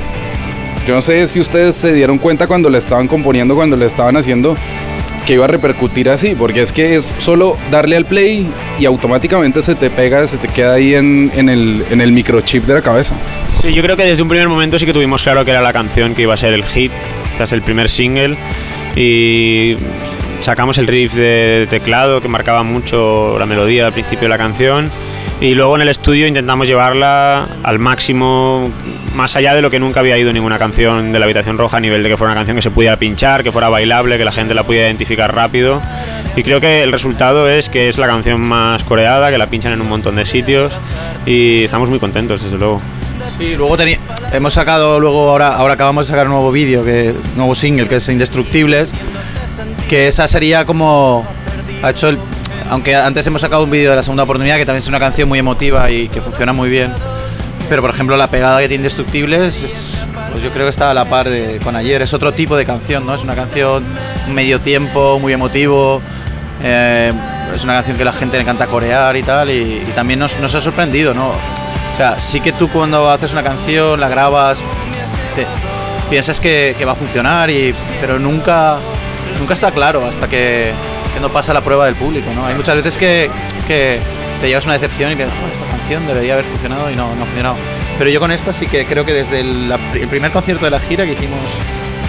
Yo 0.86 0.94
no 0.94 1.03
sé 1.03 1.26
si 1.28 1.40
ustedes 1.40 1.74
se 1.76 1.92
dieron 1.92 2.18
cuenta 2.18 2.47
cuando 2.47 2.68
la 2.70 2.78
estaban 2.78 3.09
componiendo, 3.09 3.55
cuando 3.57 3.76
la 3.76 3.86
estaban 3.86 4.16
haciendo, 4.16 4.57
que 5.26 5.34
iba 5.34 5.44
a 5.44 5.48
repercutir 5.48 6.08
así, 6.08 6.34
porque 6.34 6.62
es 6.62 6.72
que 6.72 6.96
es 6.96 7.14
solo 7.18 7.58
darle 7.70 7.96
al 7.96 8.06
play 8.06 8.48
y 8.78 8.86
automáticamente 8.86 9.60
se 9.60 9.74
te 9.74 9.90
pega, 9.90 10.26
se 10.28 10.38
te 10.38 10.48
queda 10.48 10.74
ahí 10.74 10.94
en, 10.94 11.30
en 11.34 11.48
el, 11.48 11.84
en 11.90 12.00
el 12.00 12.12
microchip 12.12 12.64
de 12.64 12.74
la 12.74 12.82
cabeza. 12.82 13.16
Sí, 13.60 13.74
yo 13.74 13.82
creo 13.82 13.96
que 13.96 14.04
desde 14.04 14.22
un 14.22 14.28
primer 14.28 14.48
momento 14.48 14.78
sí 14.78 14.86
que 14.86 14.92
tuvimos 14.92 15.22
claro 15.22 15.44
que 15.44 15.50
era 15.50 15.60
la 15.60 15.72
canción 15.72 16.14
que 16.14 16.22
iba 16.22 16.34
a 16.34 16.36
ser 16.36 16.54
el 16.54 16.64
hit, 16.64 16.92
tras 17.36 17.52
el 17.52 17.62
primer 17.62 17.90
single, 17.90 18.36
y 18.94 19.76
sacamos 20.40 20.78
el 20.78 20.86
riff 20.86 21.14
de 21.14 21.66
teclado 21.68 22.20
que 22.20 22.28
marcaba 22.28 22.62
mucho 22.62 23.36
la 23.38 23.46
melodía 23.46 23.86
al 23.86 23.92
principio 23.92 24.22
de 24.22 24.28
la 24.28 24.38
canción, 24.38 24.90
y 25.40 25.54
luego 25.54 25.76
en 25.76 25.82
el 25.82 25.88
estudio 25.88 26.26
intentamos 26.26 26.66
llevarla 26.66 27.46
al 27.62 27.78
máximo, 27.78 28.70
más 29.14 29.36
allá 29.36 29.54
de 29.54 29.60
lo 29.60 29.70
que 29.70 29.78
nunca 29.78 30.00
había 30.00 30.16
ido 30.16 30.32
ninguna 30.32 30.58
canción 30.58 31.12
de 31.12 31.18
la 31.18 31.26
Habitación 31.26 31.58
Roja, 31.58 31.76
a 31.76 31.80
nivel 31.80 32.02
de 32.02 32.08
que 32.08 32.16
fuera 32.16 32.32
una 32.32 32.40
canción 32.40 32.56
que 32.56 32.62
se 32.62 32.70
pudiera 32.70 32.96
pinchar, 32.96 33.42
que 33.42 33.52
fuera 33.52 33.68
bailable, 33.68 34.16
que 34.16 34.24
la 34.24 34.32
gente 34.32 34.54
la 34.54 34.62
pudiera 34.62 34.86
identificar 34.86 35.34
rápido. 35.34 35.82
Y 36.36 36.42
creo 36.42 36.60
que 36.60 36.82
el 36.82 36.90
resultado 36.90 37.48
es 37.48 37.68
que 37.68 37.88
es 37.88 37.98
la 37.98 38.06
canción 38.06 38.40
más 38.40 38.82
coreada, 38.84 39.30
que 39.30 39.38
la 39.38 39.48
pinchan 39.48 39.72
en 39.72 39.80
un 39.82 39.88
montón 39.88 40.16
de 40.16 40.24
sitios 40.24 40.78
y 41.26 41.64
estamos 41.64 41.90
muy 41.90 41.98
contentos, 41.98 42.42
desde 42.42 42.56
luego. 42.56 42.80
Sí, 43.38 43.54
luego 43.56 43.76
hemos 44.32 44.54
sacado, 44.54 44.98
luego 45.00 45.30
ahora, 45.30 45.54
ahora 45.54 45.74
acabamos 45.74 46.06
de 46.06 46.10
sacar 46.10 46.26
un 46.26 46.32
nuevo 46.32 46.50
vídeo, 46.52 46.84
que 46.84 47.14
nuevo 47.36 47.54
single, 47.54 47.88
que 47.88 47.96
es 47.96 48.08
Indestructibles, 48.08 48.94
que 49.88 50.06
esa 50.06 50.28
sería 50.28 50.64
como... 50.64 51.26
Ha 51.82 51.90
hecho 51.90 52.08
el, 52.08 52.18
aunque 52.70 52.94
antes 52.96 53.26
hemos 53.26 53.40
sacado 53.40 53.64
un 53.64 53.70
vídeo 53.70 53.90
de 53.90 53.96
la 53.96 54.02
segunda 54.02 54.24
oportunidad, 54.24 54.56
que 54.56 54.66
también 54.66 54.78
es 54.82 54.88
una 54.88 54.98
canción 55.00 55.28
muy 55.28 55.38
emotiva 55.38 55.90
y 55.90 56.08
que 56.08 56.20
funciona 56.20 56.52
muy 56.52 56.68
bien. 56.70 56.92
Pero 57.68 57.82
por 57.82 57.90
ejemplo 57.90 58.16
la 58.16 58.28
pegada 58.28 58.60
que 58.60 58.68
tiene 58.68 58.82
Indestructibles, 58.82 59.62
es, 59.62 59.92
pues 60.30 60.42
yo 60.42 60.50
creo 60.50 60.66
que 60.66 60.70
está 60.70 60.90
a 60.90 60.94
la 60.94 61.04
par 61.06 61.28
de, 61.28 61.58
con 61.64 61.74
ayer. 61.76 62.00
Es 62.02 62.14
otro 62.14 62.32
tipo 62.32 62.56
de 62.56 62.64
canción, 62.64 63.04
¿no? 63.06 63.14
Es 63.14 63.24
una 63.24 63.34
canción 63.34 63.84
medio 64.32 64.60
tiempo, 64.60 65.18
muy 65.18 65.32
emotivo. 65.32 66.00
eh, 66.62 67.12
es 67.54 67.64
una 67.64 67.74
canción 67.74 67.96
que 67.96 68.04
la 68.04 68.12
gente 68.12 68.36
le 68.36 68.42
encanta 68.42 68.66
corear 68.66 69.16
y 69.16 69.22
tal. 69.22 69.50
Y, 69.50 69.82
y 69.88 69.92
también 69.94 70.18
nos, 70.20 70.38
nos 70.38 70.54
ha 70.54 70.60
sorprendido, 70.60 71.12
¿no? 71.14 71.28
O 71.28 71.96
sea, 71.96 72.20
sí 72.20 72.40
que 72.40 72.52
tú 72.52 72.68
cuando 72.68 73.10
haces 73.10 73.32
una 73.32 73.42
canción, 73.42 73.98
la 73.98 74.08
grabas, 74.08 74.62
te- 75.34 75.46
piensas 76.10 76.38
que, 76.40 76.76
que 76.78 76.84
va 76.84 76.92
a 76.92 76.94
funcionar, 76.94 77.50
y, 77.50 77.74
pero 78.00 78.18
nunca, 78.18 78.78
nunca 79.40 79.54
está 79.54 79.70
claro 79.72 80.04
hasta 80.06 80.28
que, 80.28 80.72
que 81.16 81.20
no 81.22 81.30
pasa 81.30 81.54
la 81.54 81.62
prueba 81.62 81.86
del 81.86 81.94
público, 81.94 82.26
¿no? 82.34 82.44
Hay 82.44 82.54
muchas 82.54 82.76
veces 82.76 82.98
que, 82.98 83.30
que 83.66 84.00
te 84.38 84.48
llevas 84.48 84.66
una 84.66 84.74
decepción 84.74 85.10
y 85.12 85.16
piensas, 85.16 85.34
"Oh, 85.42 85.50
esta 85.50 85.64
canción 85.64 86.06
debería 86.06 86.34
haber 86.34 86.44
funcionado 86.44 86.90
y 86.90 86.94
no, 86.94 87.14
no 87.16 87.22
ha 87.22 87.26
funcionado. 87.26 87.56
Pero 87.98 88.10
yo 88.10 88.20
con 88.20 88.30
esta 88.32 88.52
sí 88.52 88.66
que 88.66 88.84
creo 88.84 89.06
que 89.06 89.14
desde 89.14 89.40
el, 89.40 89.72
el 89.94 90.08
primer 90.08 90.30
concierto 90.30 90.66
de 90.66 90.70
la 90.72 90.78
gira 90.80 91.06
que 91.06 91.12
hicimos 91.12 91.40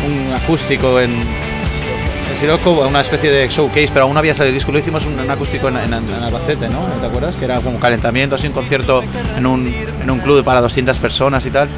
un 0.06 0.34
acústico 0.34 1.00
en, 1.00 1.12
en 1.12 2.36
Siroco, 2.36 2.72
una 2.86 3.00
especie 3.00 3.32
de 3.32 3.48
showcase, 3.48 3.88
pero 3.94 4.04
aún 4.04 4.14
no 4.14 4.20
había 4.20 4.34
salido 4.34 4.50
el 4.50 4.56
disco, 4.56 4.74
lo 4.74 4.80
hicimos 4.80 5.06
un, 5.06 5.18
un 5.18 5.32
acústico 5.32 5.70
en, 5.70 5.78
en- 5.78 5.94
en 5.94 6.24
Albacete, 6.24 6.68
¿no? 6.68 6.82
¿Te 7.00 7.08
acuerdas? 7.08 7.38
Que 7.38 7.46
era 7.46 7.62
como 7.62 7.80
calentamiento, 7.80 8.36
así 8.36 8.48
un 8.48 8.54
concierto 8.54 9.02
en 9.38 9.46
un, 9.46 9.74
en 10.04 10.12
un 10.12 10.20
club 10.20 10.44
para 10.44 10.60
200 10.60 10.98
personas 11.00 11.46
y 11.46 11.52
tal. 11.52 11.70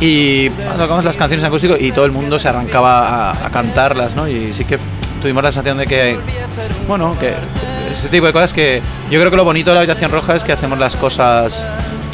Y 0.00 0.48
tocamos 0.78 1.04
las 1.04 1.18
canciones 1.18 1.42
en 1.42 1.48
acústico 1.48 1.76
y 1.78 1.92
todo 1.92 2.06
el 2.06 2.12
mundo 2.12 2.38
se 2.38 2.48
arrancaba 2.48 3.32
a, 3.32 3.46
a 3.46 3.50
cantarlas, 3.50 4.16
¿no? 4.16 4.26
Y 4.26 4.54
sí 4.54 4.64
que 4.64 4.78
tuvimos 5.20 5.42
la 5.42 5.52
sensación 5.52 5.78
de 5.78 5.86
que, 5.86 6.18
bueno, 6.88 7.16
que 7.18 7.34
ese 7.90 8.08
tipo 8.08 8.26
de 8.26 8.32
cosas 8.32 8.52
que 8.52 8.80
yo 9.10 9.18
creo 9.18 9.30
que 9.30 9.36
lo 9.36 9.44
bonito 9.44 9.70
de 9.70 9.74
la 9.74 9.80
habitación 9.80 10.10
roja 10.10 10.34
es 10.34 10.44
que 10.44 10.52
hacemos 10.52 10.78
las 10.78 10.96
cosas, 10.96 11.66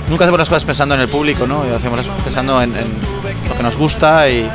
nunca 0.08 0.24
hacemos 0.24 0.38
las 0.38 0.48
cosas 0.48 0.64
pensando 0.64 0.94
en 0.94 1.00
el 1.02 1.08
público, 1.08 1.46
¿no? 1.46 1.62
Hacemos 1.74 1.98
las- 2.06 2.22
pensando 2.22 2.60
en, 2.62 2.74
en 2.76 2.86
lo 3.48 3.56
que 3.56 3.62
nos 3.62 3.76
gusta 3.76 4.28
y, 4.28 4.48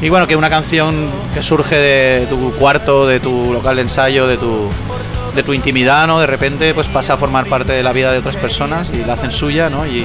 y 0.00 0.08
bueno, 0.08 0.26
que 0.26 0.36
una 0.36 0.50
canción 0.50 1.06
que 1.34 1.42
surge 1.42 1.76
de 1.76 2.26
tu 2.28 2.52
cuarto, 2.54 3.06
de 3.06 3.20
tu 3.20 3.52
local 3.52 3.76
de 3.76 3.82
ensayo, 3.82 4.26
de 4.26 4.36
tu, 4.36 4.68
de 5.38 5.44
tu 5.44 5.52
intimidad, 5.52 6.06
¿no? 6.08 6.18
De 6.20 6.26
repente 6.26 6.74
pues 6.74 6.88
pasa 6.88 7.14
a 7.14 7.16
formar 7.16 7.46
parte 7.46 7.72
de 7.72 7.82
la 7.82 7.92
vida 7.92 8.10
de 8.12 8.18
otras 8.18 8.36
personas 8.36 8.92
y 8.92 9.04
la 9.04 9.14
hacen 9.14 9.30
suya, 9.30 9.70
¿no? 9.70 9.86
Y, 9.86 10.04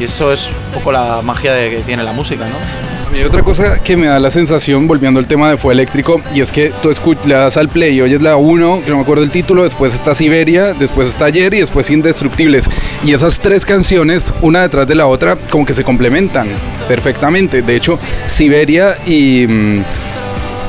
eso 0.00 0.32
es 0.32 0.48
un 0.48 0.74
poco 0.74 0.92
la 0.92 1.22
magia 1.22 1.52
de 1.54 1.70
que 1.70 1.76
tiene 1.78 2.02
la 2.02 2.12
música, 2.12 2.44
¿no? 2.46 3.16
Y 3.16 3.22
otra 3.22 3.42
cosa 3.42 3.80
que 3.80 3.96
me 3.96 4.08
da 4.08 4.18
la 4.18 4.30
sensación, 4.30 4.88
volviendo 4.88 5.20
al 5.20 5.28
tema 5.28 5.48
de 5.48 5.56
Fue 5.56 5.72
Eléctrico, 5.72 6.20
y 6.34 6.40
es 6.40 6.50
que 6.50 6.72
tú 6.82 6.90
escu- 6.90 7.16
le 7.24 7.34
das 7.34 7.56
al 7.56 7.68
play 7.68 8.00
oyes 8.00 8.20
la 8.20 8.36
1, 8.36 8.82
que 8.84 8.90
no 8.90 8.96
me 8.96 9.02
acuerdo 9.02 9.22
el 9.22 9.30
título, 9.30 9.62
después 9.62 9.94
está 9.94 10.16
Siberia, 10.16 10.74
después 10.74 11.06
está 11.06 11.26
Ayer 11.26 11.54
y 11.54 11.60
después 11.60 11.90
Indestructibles. 11.90 12.68
Y 13.04 13.12
esas 13.12 13.38
tres 13.38 13.64
canciones, 13.64 14.34
una 14.42 14.62
detrás 14.62 14.88
de 14.88 14.96
la 14.96 15.06
otra, 15.06 15.36
como 15.36 15.64
que 15.64 15.74
se 15.74 15.84
complementan 15.84 16.48
perfectamente. 16.88 17.62
De 17.62 17.76
hecho, 17.76 17.98
Siberia 18.26 18.98
y, 19.06 19.46
mm, 19.46 19.84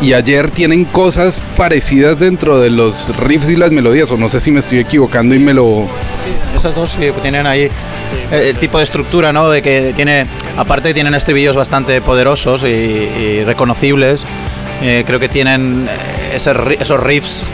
y 0.02 0.14
Ayer 0.14 0.52
tienen 0.52 0.86
cosas 0.86 1.42
parecidas 1.58 2.20
dentro 2.20 2.60
de 2.60 2.70
los 2.70 3.16
riffs 3.18 3.48
y 3.48 3.56
las 3.56 3.72
melodías, 3.72 4.12
o 4.12 4.18
no 4.18 4.30
sé 4.30 4.40
si 4.40 4.52
me 4.52 4.60
estoy 4.60 4.80
equivocando 4.80 5.36
y 5.36 5.40
me 5.40 5.54
lo... 5.54 5.88
Esas 6.56 6.76
dos 6.76 6.92
sí, 6.92 7.12
tienen 7.22 7.48
ahí 7.48 7.70
el, 8.32 8.42
el 8.42 8.58
tipo 8.58 8.78
de 8.78 8.84
estructura, 8.84 9.34
¿no? 9.34 9.50
De 9.50 9.62
que 9.62 9.94
tiene, 9.96 10.28
aparte 10.58 10.94
tienen 10.94 11.16
estribillos 11.16 11.56
bastante 11.56 12.02
poderosos 12.02 12.64
y, 12.64 13.44
reconocibles. 13.46 14.26
eh, 14.82 15.04
creo 15.06 15.20
que 15.20 15.30
tienen 15.30 15.88
eh, 15.90 16.36
ese 16.36 16.54
esos 16.80 17.00
riffs 17.00 17.46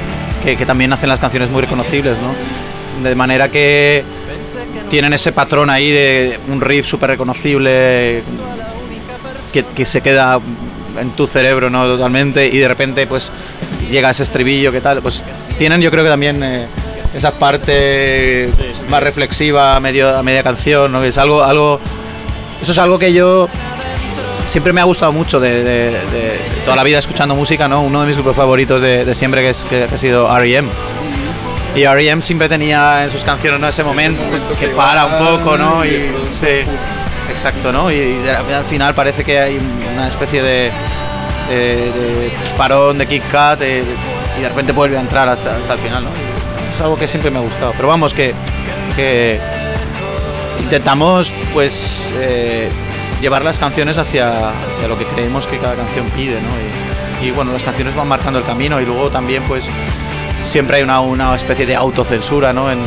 que, 0.43 0.65
también 0.65 0.91
hacen 0.93 1.09
las 1.09 1.19
canciones 1.19 1.49
muy 1.49 1.61
reconocibles, 1.61 2.17
¿no? 2.19 3.07
De 3.07 3.15
manera 3.15 3.49
que 3.49 4.03
tienen 4.89 5.13
ese 5.13 5.31
patrón 5.31 5.69
ahí 5.69 5.89
de 5.91 6.39
un 6.49 6.61
riff 6.61 6.85
súper 6.85 7.11
reconocible 7.11 8.23
que 9.53 9.85
se 9.85 10.01
queda 10.01 10.39
en 10.99 11.11
tu 11.11 11.27
cerebro, 11.27 11.69
¿no? 11.69 11.85
Totalmente 11.85 12.47
y 12.47 12.57
de 12.57 12.67
repente 12.67 13.07
pues 13.07 13.31
llega 13.89 14.09
ese 14.11 14.23
estribillo, 14.23 14.71
¿qué 14.71 14.81
tal? 14.81 15.01
Pues 15.01 15.23
tienen 15.57 15.81
yo 15.81 15.91
creo 15.91 16.03
que 16.03 16.09
también 16.09 16.41
eh, 16.43 16.67
esa 17.15 17.31
parte 17.31 18.49
más 18.89 19.01
reflexiva 19.03 19.75
a, 19.75 19.79
medio, 19.79 20.17
a 20.17 20.23
media 20.23 20.43
canción, 20.43 20.91
¿no? 20.91 21.01
Que 21.01 21.07
es 21.09 21.17
algo, 21.17 21.43
algo, 21.43 21.79
eso 22.61 22.71
es 22.71 22.79
algo 22.79 22.97
que 22.99 23.11
yo 23.13 23.47
siempre 24.45 24.73
me 24.73 24.81
ha 24.81 24.85
gustado 24.85 25.11
mucho 25.11 25.39
de, 25.39 25.63
de- 25.63 25.91
de 25.91 26.39
toda 26.65 26.75
la 26.75 26.83
vida 26.83 26.99
escuchando 26.99 27.35
música, 27.35 27.67
¿no? 27.67 27.81
Uno 27.81 28.01
de 28.01 28.07
mis 28.07 28.15
grupos 28.15 28.35
favoritos 28.35 28.81
de, 28.81 29.05
de 29.05 29.13
siempre 29.15 29.41
que, 29.41 29.49
es, 29.49 29.63
que 29.65 29.83
ha 29.83 29.97
sido 29.97 30.35
R.E.M. 30.37 30.67
Y 31.75 31.83
R.E.M. 31.83 32.21
siempre 32.21 32.49
tenía 32.49 33.03
en 33.03 33.09
sus 33.09 33.23
canciones 33.23 33.59
¿no? 33.59 33.67
ese 33.67 33.83
momento 33.83 34.21
que 34.59 34.67
para 34.69 35.05
un 35.05 35.17
poco, 35.25 35.57
¿no? 35.57 35.85
Y, 35.85 36.11
sí, 36.27 36.47
exacto, 37.31 37.71
¿no? 37.71 37.91
Y, 37.91 38.17
al 38.27 38.65
final 38.65 38.93
parece 38.93 39.23
que 39.23 39.39
hay 39.39 39.59
una 39.93 40.07
especie 40.07 40.43
de, 40.43 40.71
parón 42.57 42.97
de 42.97 43.19
Kat 43.31 43.61
eh, 43.61 43.83
y 44.37 44.41
de 44.41 44.49
repente 44.49 44.71
vuelve 44.71 44.97
a 44.97 45.01
entrar 45.01 45.27
hasta, 45.27 45.55
hasta 45.55 45.73
el 45.73 45.79
final, 45.79 46.03
¿no? 46.03 46.09
Es 46.71 46.79
algo 46.79 46.97
que 46.97 47.07
siempre 47.07 47.31
me 47.31 47.39
ha 47.39 47.41
gustado. 47.41 47.73
Pero 47.75 47.87
vamos, 47.87 48.13
que, 48.13 48.33
intentamos 50.61 51.33
pues 51.53 52.09
eh, 52.15 52.69
llevar 53.21 53.43
las 53.43 53.59
canciones 53.59 53.97
hacia, 53.97 54.49
hacia 54.49 54.87
lo 54.87 54.97
que 54.97 55.05
creemos 55.05 55.47
que 55.47 55.57
cada 55.57 55.75
canción 55.75 56.07
pide, 56.11 56.39
¿no? 56.41 56.49
Y, 57.25 57.31
bueno, 57.31 57.51
las 57.53 57.63
canciones 57.63 57.95
van 57.95 58.07
marcando 58.07 58.39
el 58.39 58.45
camino 58.45 58.81
y 58.81 58.85
luego 58.85 59.09
también 59.09 59.43
pues 59.43 59.69
siempre 60.43 60.77
hay 60.77 60.83
una, 60.83 61.01
una 61.01 61.35
especie 61.35 61.65
de 61.65 61.75
autocensura, 61.75 62.51
¿no? 62.51 62.71
En- 62.71 62.81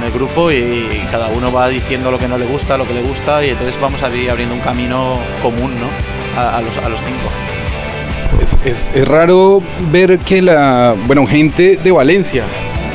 en 0.00 0.06
el 0.06 0.12
grupo 0.12 0.50
y, 0.50 0.86
cada 1.10 1.28
uno 1.28 1.52
va 1.52 1.68
diciendo 1.68 2.10
lo 2.10 2.18
que 2.18 2.28
no 2.28 2.38
le 2.38 2.46
gusta, 2.46 2.76
lo 2.78 2.86
que 2.86 2.94
le 2.94 3.02
gusta 3.02 3.44
y 3.44 3.50
entonces 3.50 3.78
vamos 3.80 4.02
a 4.02 4.08
ir 4.14 4.30
abriendo 4.30 4.54
un 4.54 4.60
camino 4.60 5.18
común, 5.42 5.72
¿no? 5.78 6.40
A, 6.40 6.56
a 6.58 6.62
los, 6.62 6.76
a 6.76 6.88
los 6.88 7.00
cinco. 7.00 7.30
Es, 8.40 8.56
es- 8.64 8.90
es 8.94 9.06
raro 9.08 9.62
ver 9.90 10.18
que 10.20 10.40
la, 10.42 10.94
bueno, 11.06 11.26
gente 11.26 11.78
de 11.82 11.90
Valencia, 11.90 12.44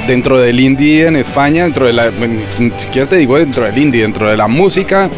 dentro 0.08 0.40
del 0.40 0.60
indie 0.60 1.08
en 1.08 1.16
España, 1.16 1.64
dentro 1.64 1.86
de 1.86 1.94
la, 1.94 2.10
ni 2.12 2.72
siquiera 2.78 3.08
te 3.08 3.18
digo 3.18 3.38
dentro 3.38 3.66
del 3.66 3.78
indie, 3.78 4.02
dentro 4.04 4.30
de 4.30 4.38
la 4.38 4.48
música 4.48 5.10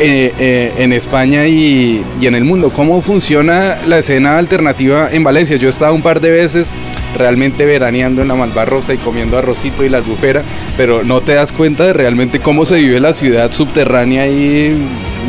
eh, 0.00 0.32
eh, 0.38 0.72
en 0.78 0.92
España 0.92 1.46
y, 1.46 2.04
y 2.20 2.26
en 2.26 2.34
el 2.34 2.44
mundo, 2.44 2.70
¿cómo 2.70 3.00
funciona 3.00 3.78
la 3.86 3.98
escena 3.98 4.36
alternativa 4.38 5.08
en 5.12 5.22
Valencia? 5.24 5.56
Yo 5.56 5.68
he 5.68 5.70
estado 5.70 5.94
un 5.94 6.02
par 6.02 6.20
de 6.20 6.30
veces 6.30 6.74
realmente 7.16 7.64
veraneando 7.64 8.22
en 8.22 8.28
la 8.28 8.34
Malvarrosa 8.34 8.94
y 8.94 8.98
comiendo 8.98 9.38
arrocito 9.38 9.84
y 9.84 9.88
la 9.88 9.98
albufera, 9.98 10.42
pero 10.76 11.04
no 11.04 11.20
te 11.20 11.34
das 11.34 11.52
cuenta 11.52 11.84
de 11.84 11.92
realmente 11.92 12.40
cómo 12.40 12.64
se 12.64 12.76
vive 12.76 13.00
la 13.00 13.12
ciudad 13.12 13.50
subterránea 13.52 14.26
y 14.28 14.76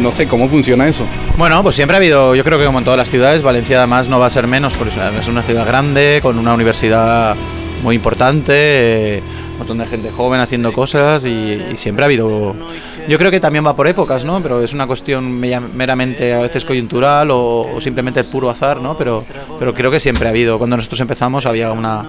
no 0.02 0.12
sé 0.12 0.28
cómo 0.28 0.48
funciona 0.50 0.88
eso. 0.88 1.06
Bueno, 1.38 1.62
pues 1.64 1.76
siempre 1.76 1.96
ha 1.96 2.00
habido, 2.00 2.36
yo 2.36 2.44
creo 2.44 2.60
que 2.60 2.66
como 2.66 2.80
en 2.80 2.86
todas 2.86 2.98
las 2.98 3.10
ciudades, 3.10 3.42
Valencia 3.42 3.78
además 3.78 4.10
no 4.10 4.20
va 4.20 4.28
a 4.28 4.30
ser 4.30 4.48
menos, 4.48 4.74
porque 4.74 4.90
es 4.90 4.98
una, 4.98 5.10
es 5.18 5.28
una 5.28 5.44
ciudad 5.44 5.66
grande, 5.66 6.20
con 6.22 6.38
una 6.38 6.54
universidad 6.54 7.36
muy 7.84 7.96
importante, 7.96 9.18
eh, 9.18 9.24
un 9.52 9.58
montón 9.60 9.78
de 9.78 9.86
gente 9.86 10.12
joven 10.12 10.40
haciendo 10.40 10.74
cosas 10.74 11.26
y, 11.26 11.30
y 11.30 11.78
siempre 11.78 12.04
ha 12.04 12.08
habido... 12.08 12.56
Yo 13.08 13.18
creo 13.18 13.32
que 13.32 13.40
también 13.40 13.66
va 13.66 13.76
por 13.76 13.88
épocas, 13.88 14.26
¿no? 14.26 14.42
Pero 14.44 14.62
es 14.62 14.74
una 14.74 14.86
cuestión 14.86 15.40
meramente 15.40 16.34
a 16.34 16.42
veces 16.42 16.66
coyuntural 16.66 17.30
o, 17.32 17.78
simplemente 17.80 18.20
el 18.20 18.26
puro 18.26 18.50
azar, 18.50 18.82
¿no? 18.82 18.98
Pero, 18.98 19.26
pero 19.58 19.74
creo 19.74 19.90
que 19.90 20.00
siempre 20.00 20.28
ha 20.28 20.32
habido. 20.32 20.58
Cuando 20.58 20.76
nosotros 20.76 21.00
empezamos 21.00 21.46
había 21.46 21.72
una, 21.72 22.06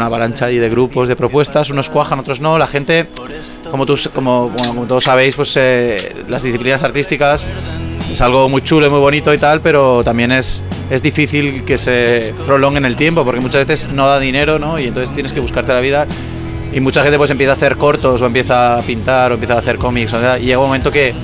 avalancha 0.00 0.46
ahí 0.46 0.58
de 0.58 0.68
grupos, 0.68 1.08
de 1.08 1.16
propuestas, 1.16 1.70
unos 1.70 1.88
cuajan, 1.88 2.18
otros 2.18 2.40
no. 2.40 2.58
La 2.58 2.66
gente, 2.66 3.08
como, 3.70 3.86
tú, 3.86 3.96
como, 4.14 4.52
como 4.56 4.84
todos 4.84 5.04
sabéis, 5.04 5.34
pues 5.34 5.56
eh, 5.56 6.14
las 6.28 6.42
disciplinas 6.42 6.82
artísticas 6.82 7.46
es 8.12 8.20
algo 8.20 8.48
muy 8.48 8.62
chulo 8.62 8.90
muy 8.90 9.00
bonito 9.00 9.34
y 9.34 9.38
tal, 9.38 9.60
pero 9.60 10.04
también 10.04 10.30
es, 10.30 10.62
es 10.90 11.02
difícil 11.02 11.64
que 11.64 11.76
se 11.78 12.34
prolongue 12.46 12.78
en 12.78 12.84
el 12.84 12.96
tiempo, 12.96 13.24
porque 13.24 13.40
muchas 13.40 13.66
veces 13.66 13.92
no 13.92 14.06
da 14.06 14.20
dinero, 14.20 14.58
¿no? 14.58 14.78
Y 14.78 14.84
entonces 14.84 15.12
tienes 15.14 15.32
que 15.32 15.40
buscarte 15.40 15.72
la 15.72 15.80
vida. 15.80 16.06
Y 16.72 16.80
mucha 16.80 17.02
gente 17.02 17.16
pues 17.16 17.30
empieza 17.30 17.52
a 17.52 17.54
hacer 17.54 17.76
cortos 17.76 18.20
o 18.20 18.26
empieza 18.26 18.78
a 18.78 18.82
pintar 18.82 19.30
o 19.30 19.34
empieza 19.34 19.54
a 19.54 19.58
hacer 19.58 19.78
cómics 19.78 20.14
y 20.40 20.46
llega 20.46 20.58
un 20.58 20.66
momento 20.66 20.90
que 20.90 21.14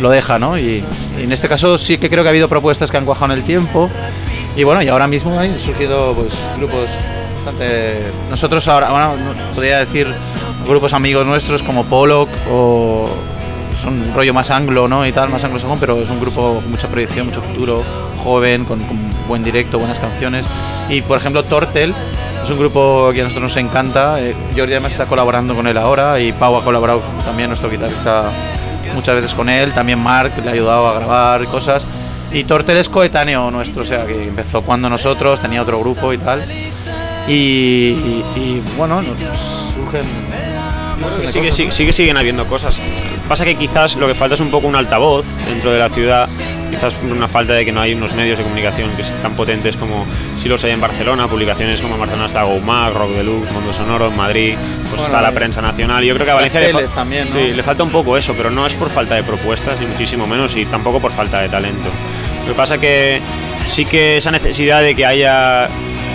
lo 0.00 0.10
deja, 0.10 0.38
¿no? 0.38 0.58
Y, 0.58 0.84
en 1.18 1.32
este 1.32 1.48
caso 1.48 1.78
sí 1.78 1.98
que 1.98 2.10
creo 2.10 2.22
que 2.22 2.28
ha 2.28 2.30
habido 2.30 2.48
propuestas 2.48 2.90
que 2.90 2.96
han 2.96 3.04
cuajado 3.04 3.32
en 3.32 3.38
el 3.38 3.44
tiempo. 3.44 3.88
Y 4.56 4.64
bueno, 4.64 4.82
y 4.82 4.88
ahora 4.88 5.06
mismo 5.06 5.38
han 5.38 5.58
surgido 5.58 6.14
pues 6.14 6.32
grupos 6.56 6.90
bastante... 7.36 8.00
Nosotros 8.30 8.66
ahora, 8.68 9.12
podría 9.54 9.78
decir 9.78 10.12
grupos 10.66 10.92
amigos 10.92 11.26
nuestros 11.26 11.62
como 11.62 11.84
Pollock 11.84 12.28
o 12.50 13.08
son 13.82 14.00
un 14.00 14.14
rollo 14.14 14.32
más 14.32 14.50
anglo, 14.50 14.88
¿no? 14.88 15.06
Y 15.06 15.12
tal, 15.12 15.28
más 15.28 15.44
anglosajón, 15.44 15.78
pero 15.78 16.00
es 16.00 16.08
un 16.08 16.20
grupo 16.20 16.54
con 16.54 16.70
mucha 16.70 16.88
proyección, 16.88 17.26
mucho 17.26 17.42
futuro, 17.42 17.82
joven, 18.22 18.64
con 18.64 18.80
buen 19.28 19.42
directo, 19.44 19.78
buenas 19.78 19.98
canciones. 19.98 20.44
Y 20.88 21.02
por 21.02 21.18
ejemplo, 21.18 21.42
Tortel 21.44 21.94
es 22.42 22.50
un 22.50 22.58
grupo 22.58 23.10
que 23.12 23.20
a 23.20 23.24
nosotros 23.24 23.42
nos 23.44 23.56
encanta. 23.56 24.20
eh, 24.20 24.34
Jordi 24.56 24.72
además 24.72 24.92
está 24.92 25.06
colaborando 25.06 25.54
con 25.54 25.66
él 25.66 25.76
ahora 25.78 26.20
y 26.20 26.32
Pau 26.32 26.56
ha 26.56 26.64
colaborado 26.64 27.00
también, 27.24 27.48
nuestro 27.48 27.70
guitarrista, 27.70 28.30
muchas 28.94 29.14
veces 29.14 29.34
con 29.34 29.48
él. 29.48 29.72
También 29.72 29.98
Mark 29.98 30.32
le 30.42 30.50
ha 30.50 30.52
ayudado 30.52 30.88
a 30.88 30.94
grabar 30.98 31.44
cosas. 31.46 31.86
Y 32.32 32.44
Tortel 32.44 32.76
es 32.78 32.88
coetáneo 32.88 33.50
nuestro, 33.50 33.82
o 33.82 33.84
sea, 33.84 34.06
que 34.06 34.28
empezó 34.28 34.62
cuando 34.62 34.88
nosotros, 34.90 35.40
tenía 35.40 35.62
otro 35.62 35.78
grupo 35.78 36.12
y 36.12 36.18
tal. 36.18 36.42
Y, 37.28 37.32
y- 37.32 38.24
y, 38.36 38.62
bueno, 38.76 39.00
nos 39.00 39.18
surgen 39.74 40.02
Bueno, 41.00 41.16
que 41.20 41.28
sigue, 41.28 41.50
sigue, 41.52 41.72
sigue- 41.72 41.92
siguen 41.92 42.16
habiendo 42.16 42.44
cosas. 42.46 42.80
Pasa 43.28 43.44
que 43.44 43.54
quizás 43.56 43.96
lo 43.96 44.06
que 44.06 44.14
falta 44.14 44.34
es 44.34 44.40
un 44.40 44.50
poco 44.50 44.66
un 44.66 44.76
altavoz 44.76 45.24
dentro 45.48 45.70
de 45.72 45.78
la 45.78 45.88
ciudad. 45.88 46.28
Quizás 46.70 46.94
una 47.08 47.26
falta 47.28 47.54
de 47.54 47.64
que 47.64 47.72
no 47.72 47.80
hay 47.80 47.94
unos 47.94 48.12
medios 48.14 48.36
de 48.36 48.44
comunicación 48.44 48.90
que 48.96 49.04
sean 49.04 49.22
tan 49.22 49.34
potentes 49.34 49.76
como 49.76 50.04
si 50.36 50.48
los 50.48 50.62
hay 50.64 50.72
en 50.72 50.80
Barcelona. 50.80 51.26
Publicaciones 51.26 51.80
como 51.80 51.94
en 51.94 52.00
Barcelona 52.00 52.26
está 52.26 52.42
GoMag, 52.42 52.92
Rock 52.92 53.10
Deluxe, 53.12 53.50
Mundo 53.52 53.72
Sonoro, 53.72 54.08
en 54.08 54.16
Madrid, 54.16 54.54
pues 54.56 54.90
Bueno, 54.90 55.04
está 55.04 55.22
la 55.22 55.30
y- 55.30 55.34
prensa 55.34 55.62
nacional. 55.62 56.04
Y 56.04 56.08
yo 56.08 56.14
creo 56.14 56.26
que 56.26 56.30
a 56.32 56.34
Valencia 56.34 56.60
le, 56.60 56.72
también, 56.88 57.24
¿no? 57.26 57.32
sí, 57.32 57.52
le 57.54 57.62
falta 57.62 57.82
un 57.82 57.90
poco 57.90 58.16
eso, 58.18 58.34
pero 58.36 58.50
no 58.50 58.66
es 58.66 58.74
por 58.74 58.90
falta 58.90 59.14
de 59.14 59.22
propuestas, 59.22 59.80
ni 59.80 59.86
muchísimo 59.86 60.26
menos, 60.26 60.54
y 60.56 60.66
tampoco 60.66 61.00
por 61.00 61.12
falta 61.12 61.40
de 61.40 61.48
talento. 61.48 61.88
Lo 62.42 62.48
que 62.52 62.54
pasa 62.56 62.76
que 62.78 63.22
sí 63.64 63.86
que 63.86 64.18
esa 64.18 64.30
necesidad 64.32 64.82
de 64.82 64.94
que 64.94 65.06
haya 65.06 65.68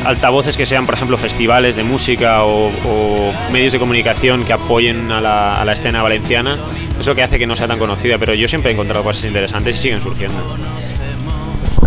altavoces 0.06 0.58
que 0.58 0.66
sean, 0.66 0.86
por 0.86 0.96
ejemplo, 0.96 1.18
festivales 1.18 1.76
de 1.76 1.84
música 1.84 2.44
o, 2.44 2.68
o 2.68 3.34
medios 3.52 3.74
de 3.74 3.80
comunicación 3.80 4.44
que 4.44 4.54
apoyen 4.54 5.12
a 5.12 5.22
la, 5.22 5.62
a 5.62 5.66
la 5.66 5.74
escena 5.74 6.02
valenciana, 6.02 6.58
es 7.00 7.06
lo 7.06 7.16
que 7.16 7.24
hace 7.24 7.38
que 7.38 7.48
no 7.48 7.56
sea 7.56 7.68
tan 7.68 7.80
conocida, 7.80 8.18
pero 8.18 8.34
yo 8.34 8.48
siempre 8.48 8.72
he 8.72 8.74
encontrado 8.74 9.04
cosas 9.04 9.26
interesantes 9.26 9.78
y 9.78 9.82
siguen 9.82 10.02
surgiendo. 10.02 10.38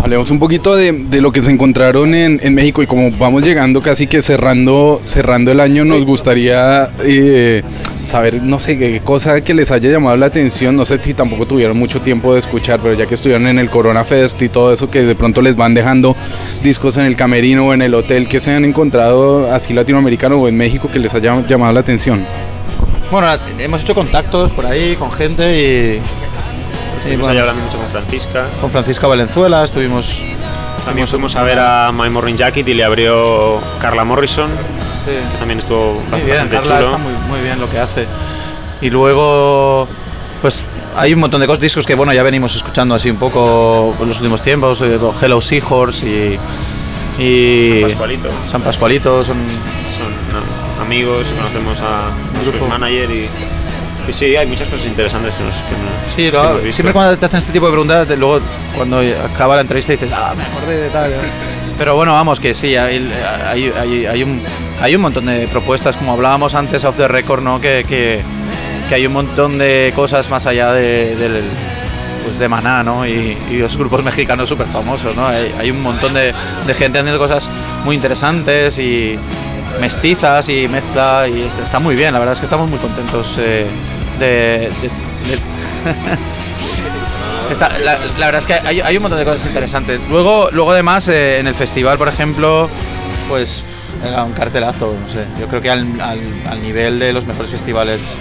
Hablemos 0.01 0.29
un 0.31 0.39
poquito 0.39 0.75
de, 0.75 0.91
de 0.91 1.21
lo 1.21 1.31
que 1.31 1.41
se 1.41 1.49
encontraron 1.49 2.13
en, 2.13 2.37
en 2.43 2.53
México 2.53 2.83
y 2.83 2.87
como 2.87 3.09
vamos 3.11 3.41
llegando 3.41 3.81
casi 3.81 4.05
que 4.05 4.21
cerrando, 4.21 4.99
cerrando 5.05 5.51
el 5.53 5.61
año, 5.61 5.85
nos 5.85 6.03
gustaría 6.03 6.89
eh, 7.05 7.63
saber, 8.03 8.41
no 8.41 8.59
sé, 8.59 8.77
qué 8.77 9.01
cosa 9.01 9.41
que 9.41 9.53
les 9.53 9.71
haya 9.71 9.89
llamado 9.89 10.15
la 10.17 10.27
atención. 10.27 10.75
No 10.75 10.85
sé 10.85 10.97
si 11.01 11.13
tampoco 11.13 11.45
tuvieron 11.45 11.77
mucho 11.77 12.01
tiempo 12.01 12.33
de 12.33 12.39
escuchar, 12.39 12.79
pero 12.81 12.93
ya 12.93 13.05
que 13.05 13.15
estuvieron 13.15 13.47
en 13.47 13.59
el 13.59 13.69
Corona 13.69 14.03
Fest 14.03 14.41
y 14.41 14.49
todo 14.49 14.71
eso, 14.71 14.87
que 14.87 15.03
de 15.03 15.15
pronto 15.15 15.41
les 15.41 15.55
van 15.55 15.73
dejando 15.73 16.15
discos 16.61 16.97
en 16.97 17.05
el 17.05 17.15
camerino 17.15 17.67
o 17.67 17.73
en 17.73 17.81
el 17.81 17.93
hotel, 17.93 18.27
que 18.27 18.39
se 18.39 18.51
han 18.51 18.65
encontrado 18.65 19.51
así 19.51 19.73
latinoamericano 19.73 20.37
o 20.37 20.47
en 20.47 20.57
México 20.57 20.89
que 20.91 20.99
les 20.99 21.13
haya 21.13 21.41
llamado 21.47 21.73
la 21.73 21.79
atención. 21.79 22.25
Bueno, 23.11 23.27
hemos 23.59 23.83
hecho 23.83 23.93
contactos 23.93 24.51
por 24.51 24.65
ahí 24.65 24.95
con 24.95 25.11
gente 25.11 25.55
y. 25.55 26.01
Estuvimos 26.97 27.27
ahí 27.27 27.37
hablando 27.37 27.61
mucho 27.63 27.77
con 27.77 27.87
Francisca. 27.89 28.47
Con 28.59 28.71
Francisca 28.71 29.07
Valenzuela 29.07 29.63
estuvimos. 29.63 30.23
También 30.85 31.07
fuimos 31.07 31.35
a 31.35 31.43
ver 31.43 31.59
a 31.59 31.91
My 31.93 32.09
Morning 32.09 32.35
Jacket 32.35 32.67
y 32.67 32.73
le 32.73 32.83
abrió 32.83 33.59
Carla 33.79 34.03
Morrison, 34.03 34.49
que 35.11 35.37
también 35.37 35.59
estuvo 35.59 35.93
Muy 36.09 36.19
bien, 36.21 36.29
bastante 36.29 36.55
Carla 36.55 36.75
chulo. 36.77 36.85
está 36.85 36.97
muy, 36.97 37.13
muy 37.29 37.41
bien 37.41 37.59
lo 37.59 37.69
que 37.69 37.79
hace. 37.79 38.05
Y 38.81 38.89
luego, 38.89 39.87
pues 40.41 40.63
hay 40.95 41.13
un 41.13 41.19
montón 41.19 41.41
de 41.41 41.47
cosas, 41.47 41.61
discos 41.61 41.85
que 41.85 41.95
bueno, 41.95 42.13
ya 42.13 42.23
venimos 42.23 42.55
escuchando 42.55 42.95
así 42.95 43.09
un 43.09 43.17
poco 43.17 43.95
en 43.99 44.07
los 44.07 44.17
últimos 44.17 44.41
tiempos, 44.41 44.81
eh, 44.81 44.99
Hello 45.21 45.41
Seahorse 45.41 46.05
y, 46.07 47.21
y 47.23 47.79
San 47.81 47.89
Pascualito. 47.89 48.29
San 48.45 48.61
Pascualito 48.61 49.23
son, 49.23 49.37
son 49.37 50.11
no, 50.77 50.83
amigos, 50.83 51.27
conocemos 51.37 51.79
a, 51.81 52.07
a 52.07 52.11
su 52.59 52.65
manager 52.67 53.09
y, 53.09 53.27
y 54.09 54.13
sí, 54.13 54.35
hay 54.35 54.45
muchas 54.47 54.67
cosas 54.67 54.85
interesantes 54.85 55.33
que 55.35 55.43
nos, 55.43 55.55
que 55.55 55.61
nos- 55.71 56.13
Sí, 56.15 56.23
que 56.25 56.31
lo- 56.31 56.43
hemos 56.49 56.63
visto. 56.63 56.75
siempre 56.75 56.93
cuando 56.93 57.17
te 57.17 57.25
hacen 57.25 57.37
este 57.39 57.51
tipo 57.53 57.65
de 57.67 57.71
preguntas, 57.71 58.07
te- 58.07 58.17
luego 58.17 58.41
cuando 58.75 58.99
acaba 58.99 59.55
la 59.55 59.61
entrevista 59.61 59.93
dices, 59.93 60.11
ah, 60.13 60.33
me 60.37 60.43
acordé 60.43 60.77
de 60.81 60.89
tal. 60.89 61.13
Pero 61.77 61.95
bueno, 61.95 62.13
vamos, 62.13 62.39
que 62.39 62.53
sí, 62.53 62.75
hay, 62.75 63.11
hay, 63.45 63.73
hay- 64.07 64.23
un, 64.23 64.41
hay 64.81 64.95
un 64.95 65.01
montón 65.01 65.25
de 65.25 65.47
propuestas, 65.47 65.97
como 65.97 66.13
hablábamos 66.13 66.55
antes 66.55 66.83
off 66.85 66.97
the 66.97 67.07
record, 67.07 67.41
¿no? 67.41 67.59
Que, 67.59 67.83
que, 67.87 68.21
hay 68.93 69.07
un 69.07 69.13
montón 69.13 69.57
de 69.57 69.91
cosas 69.95 70.29
más 70.29 70.45
allá 70.45 70.71
de, 70.71 71.41
pues 72.23 72.37
de 72.37 72.47
Maná, 72.47 72.83
¿no? 72.83 73.07
Y, 73.07 73.35
y 73.49 73.57
los 73.57 73.75
grupos 73.75 74.03
mexicanos 74.03 74.47
súper 74.47 74.67
famosos, 74.67 75.15
¿no? 75.15 75.25
Hay, 75.25 75.51
hay 75.59 75.71
un 75.71 75.81
montón 75.81 76.13
de, 76.13 76.31
de 76.67 76.73
gente 76.75 76.99
haciendo 76.99 77.17
cosas 77.17 77.49
muy 77.85 77.95
interesantes 77.95 78.77
y 78.77 79.17
mestizas 79.81 80.47
y 80.49 80.67
mezcla 80.67 81.27
y 81.27 81.41
está, 81.41 81.79
muy 81.79 81.95
bien, 81.95 82.13
la 82.13 82.19
verdad 82.19 82.33
es 82.33 82.39
que 82.39 82.45
estamos 82.45 82.69
muy 82.69 82.77
contentos 82.77 83.39
eh, 83.41 83.65
de, 84.19 84.69
La, 87.83 87.97
verdad 88.25 88.35
es 88.39 88.47
que 88.47 88.53
hay, 88.53 88.95
un 88.97 89.03
montón 89.03 89.19
de 89.19 89.25
cosas 89.25 89.45
interesantes. 89.45 89.99
Luego, 90.09 90.49
luego 90.51 90.71
además, 90.71 91.07
eh, 91.07 91.39
en 91.39 91.47
el 91.47 91.55
festival, 91.55 91.97
por 91.97 92.07
ejemplo, 92.07 92.69
pues 93.29 93.63
era 94.05 94.23
un 94.23 94.33
cartelazo, 94.33 94.95
no 95.01 95.09
sé. 95.09 95.25
Yo 95.39 95.47
creo 95.47 95.61
que 95.61 95.69
al, 95.69 95.85
al- 96.01 96.61
nivel 96.61 96.99
de 96.99 97.13
los 97.13 97.25
mejores 97.25 97.51
festivales 97.51 98.11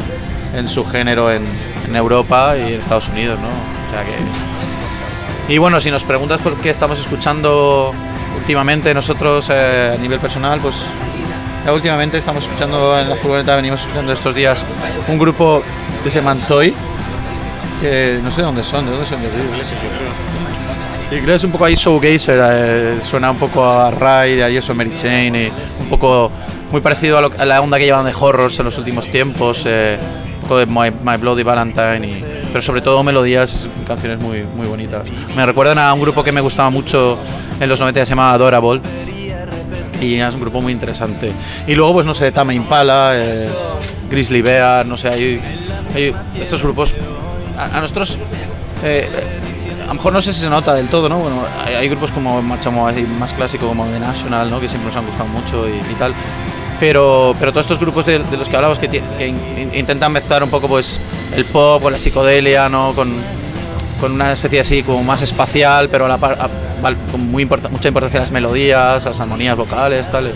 en 0.55 0.69
su 0.69 0.85
género 0.87 1.31
en, 1.33 1.45
en 1.87 1.97
Europa 1.97 2.55
y 2.57 2.75
en 2.75 2.81
Estados 2.81 3.09
Unidos, 3.09 3.39
¿no? 3.39 3.49
O 3.49 3.91
sea 3.91 4.03
que... 4.05 5.53
Y 5.53 5.59
bueno, 5.59 5.81
si 5.81 5.91
nos 5.91 6.05
preguntas 6.05 6.41
por 6.41 6.55
qué 6.57 6.71
estamos 6.71 6.99
escuchando 7.01 7.93
últimamente 8.37 8.93
nosotros 8.95 9.49
eh, 9.51 9.95
a 9.97 10.01
nivel 10.01 10.19
personal, 10.19 10.61
pues 10.61 10.85
ya 11.65 11.73
últimamente 11.73 12.19
estamos 12.19 12.43
escuchando 12.45 12.99
en 12.99 13.09
la 13.09 13.17
furgoneta, 13.17 13.55
venimos 13.57 13.81
escuchando 13.81 14.13
estos 14.13 14.35
días 14.35 14.65
un 15.09 15.19
grupo 15.19 15.63
que 16.03 16.11
se 16.11 16.19
llama 16.19 16.35
Toy, 16.49 16.75
que 17.83 18.19
no 18.23 18.31
sé 18.31 18.41
dónde 18.43 18.63
son, 18.65 18.85
de 18.87 18.93
dónde 18.93 19.05
son 19.07 19.21
de 19.21 19.29
ingleses, 19.29 19.77
yo 19.83 19.89
creo. 19.89 21.27
Que 21.27 21.35
es 21.35 21.45
un 21.45 21.51
poco 21.53 21.67
ahí 21.67 21.75
showgazer, 21.75 22.41
eh, 22.43 22.99
suena 23.03 23.31
un 23.33 23.37
poco 23.37 23.63
a 23.63 23.91
Ride, 23.91 24.45
a 24.45 24.49
eso, 24.49 24.75
Mary 24.75 24.93
Chain, 24.95 25.37
y 25.37 25.53
un 25.81 25.89
poco 25.91 26.31
muy 26.71 26.81
parecido 26.81 27.19
a, 27.19 27.21
lo- 27.21 27.31
a 27.39 27.45
la 27.45 27.61
onda 27.61 27.77
que 27.79 27.85
llevan 27.85 28.07
de 28.07 28.13
horrors 28.19 28.59
en 28.59 28.65
los 28.65 28.79
últimos 28.79 29.09
tiempos, 29.09 29.65
eh, 29.67 29.99
un 30.37 30.41
poco 30.41 30.57
de 30.59 30.65
My, 30.67 30.91
My 31.05 31.19
Bloody 31.19 31.43
Valentine, 31.43 32.07
y- 32.07 32.25
pero 32.51 32.63
sobre 32.63 32.81
todo 32.81 33.03
melodías, 33.03 33.69
canciones 33.87 34.21
muy, 34.21 34.43
muy 34.57 34.67
bonitas. 34.67 35.07
Me 35.37 35.45
recuerdan 35.45 35.79
a 35.79 35.93
un 35.93 36.01
grupo 36.01 36.25
que 36.25 36.33
me 36.33 36.41
gustaba 36.41 36.71
mucho 36.71 37.19
en 37.61 37.69
los 37.69 37.79
90 37.79 38.01
que 38.01 38.07
se 38.07 38.11
llama 38.11 38.33
Adorable, 38.33 38.81
y 40.01 40.15
es 40.19 40.35
un 40.35 40.41
grupo 40.41 40.63
muy 40.63 40.73
interesante. 40.73 41.31
Y 41.67 41.75
luego, 41.75 41.93
pues 41.93 42.07
no 42.07 42.15
sé, 42.15 42.33
Tame 42.33 42.55
Impala, 42.55 43.13
eh, 43.19 43.49
Grizzly 44.11 44.41
Bear, 44.41 44.87
no 44.87 44.97
sé, 44.97 45.09
hay, 45.11 45.41
hay 45.95 46.15
estos 46.41 46.63
grupos. 46.63 46.95
A, 47.65 47.81
nosotros, 47.81 48.19
eh, 48.85 49.09
a 49.85 49.87
lo 49.89 49.95
mejor 49.95 50.13
no 50.13 50.21
sé 50.21 50.33
si 50.33 50.41
se 50.41 50.49
nota 50.51 50.75
del 50.75 50.89
todo, 50.89 51.09
¿no? 51.09 51.19
Bueno, 51.19 51.43
hay, 51.67 51.75
hay 51.75 51.89
grupos 51.89 52.11
como 52.13 52.41
Marchamo 52.43 52.87
así 52.89 53.03
más 53.19 53.33
clásico, 53.33 53.67
como 53.69 53.85
The 53.87 54.01
National, 54.01 54.51
¿no? 54.51 54.61
Que 54.61 54.69
siempre 54.69 54.87
nos 54.89 54.97
han 54.97 55.07
gustado 55.07 55.29
mucho 55.29 55.69
y, 55.69 55.73
y 55.73 55.95
tal. 55.99 56.15
Pero, 56.81 57.35
pero 57.39 57.53
todos 57.53 57.67
estos 57.67 57.79
grupos 57.79 58.05
de, 58.07 58.19
de 58.19 58.37
los 58.37 58.49
que 58.49 58.57
hablamos 58.57 58.79
que, 58.79 58.89
que 58.89 59.27
in- 59.27 59.39
in- 59.57 59.71
intentan 59.75 60.11
mezclar 60.13 60.43
un 60.43 60.51
poco 60.51 60.67
pues 60.69 61.01
el 61.35 61.45
pop 61.45 61.85
o 61.85 61.91
la 61.91 61.99
psicodelia, 61.99 62.69
¿no? 62.69 62.93
Con, 62.93 63.13
con 64.01 64.13
una 64.13 64.33
especie 64.33 64.59
así 64.61 64.83
como 64.83 65.05
más 65.05 65.23
espacial, 65.23 65.89
pero 65.89 66.07
a 66.07 66.09
la 66.09 66.19
par, 66.19 66.37
a- 66.41 66.51
con 67.13 67.31
muy 67.31 67.45
importa- 67.45 67.69
mucha 67.69 67.87
importancia 67.87 68.19
las 68.19 68.33
melodías, 68.33 69.05
las 69.05 69.21
armonías 69.21 69.57
vocales, 69.57 70.11
tal. 70.11 70.33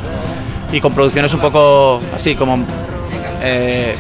Y 0.71 0.81
con 0.81 0.93
producciones 0.93 1.35
un 1.35 1.41
poco 1.41 2.01
así 2.15 2.37
como, 2.37 2.59
eh, 3.43 3.97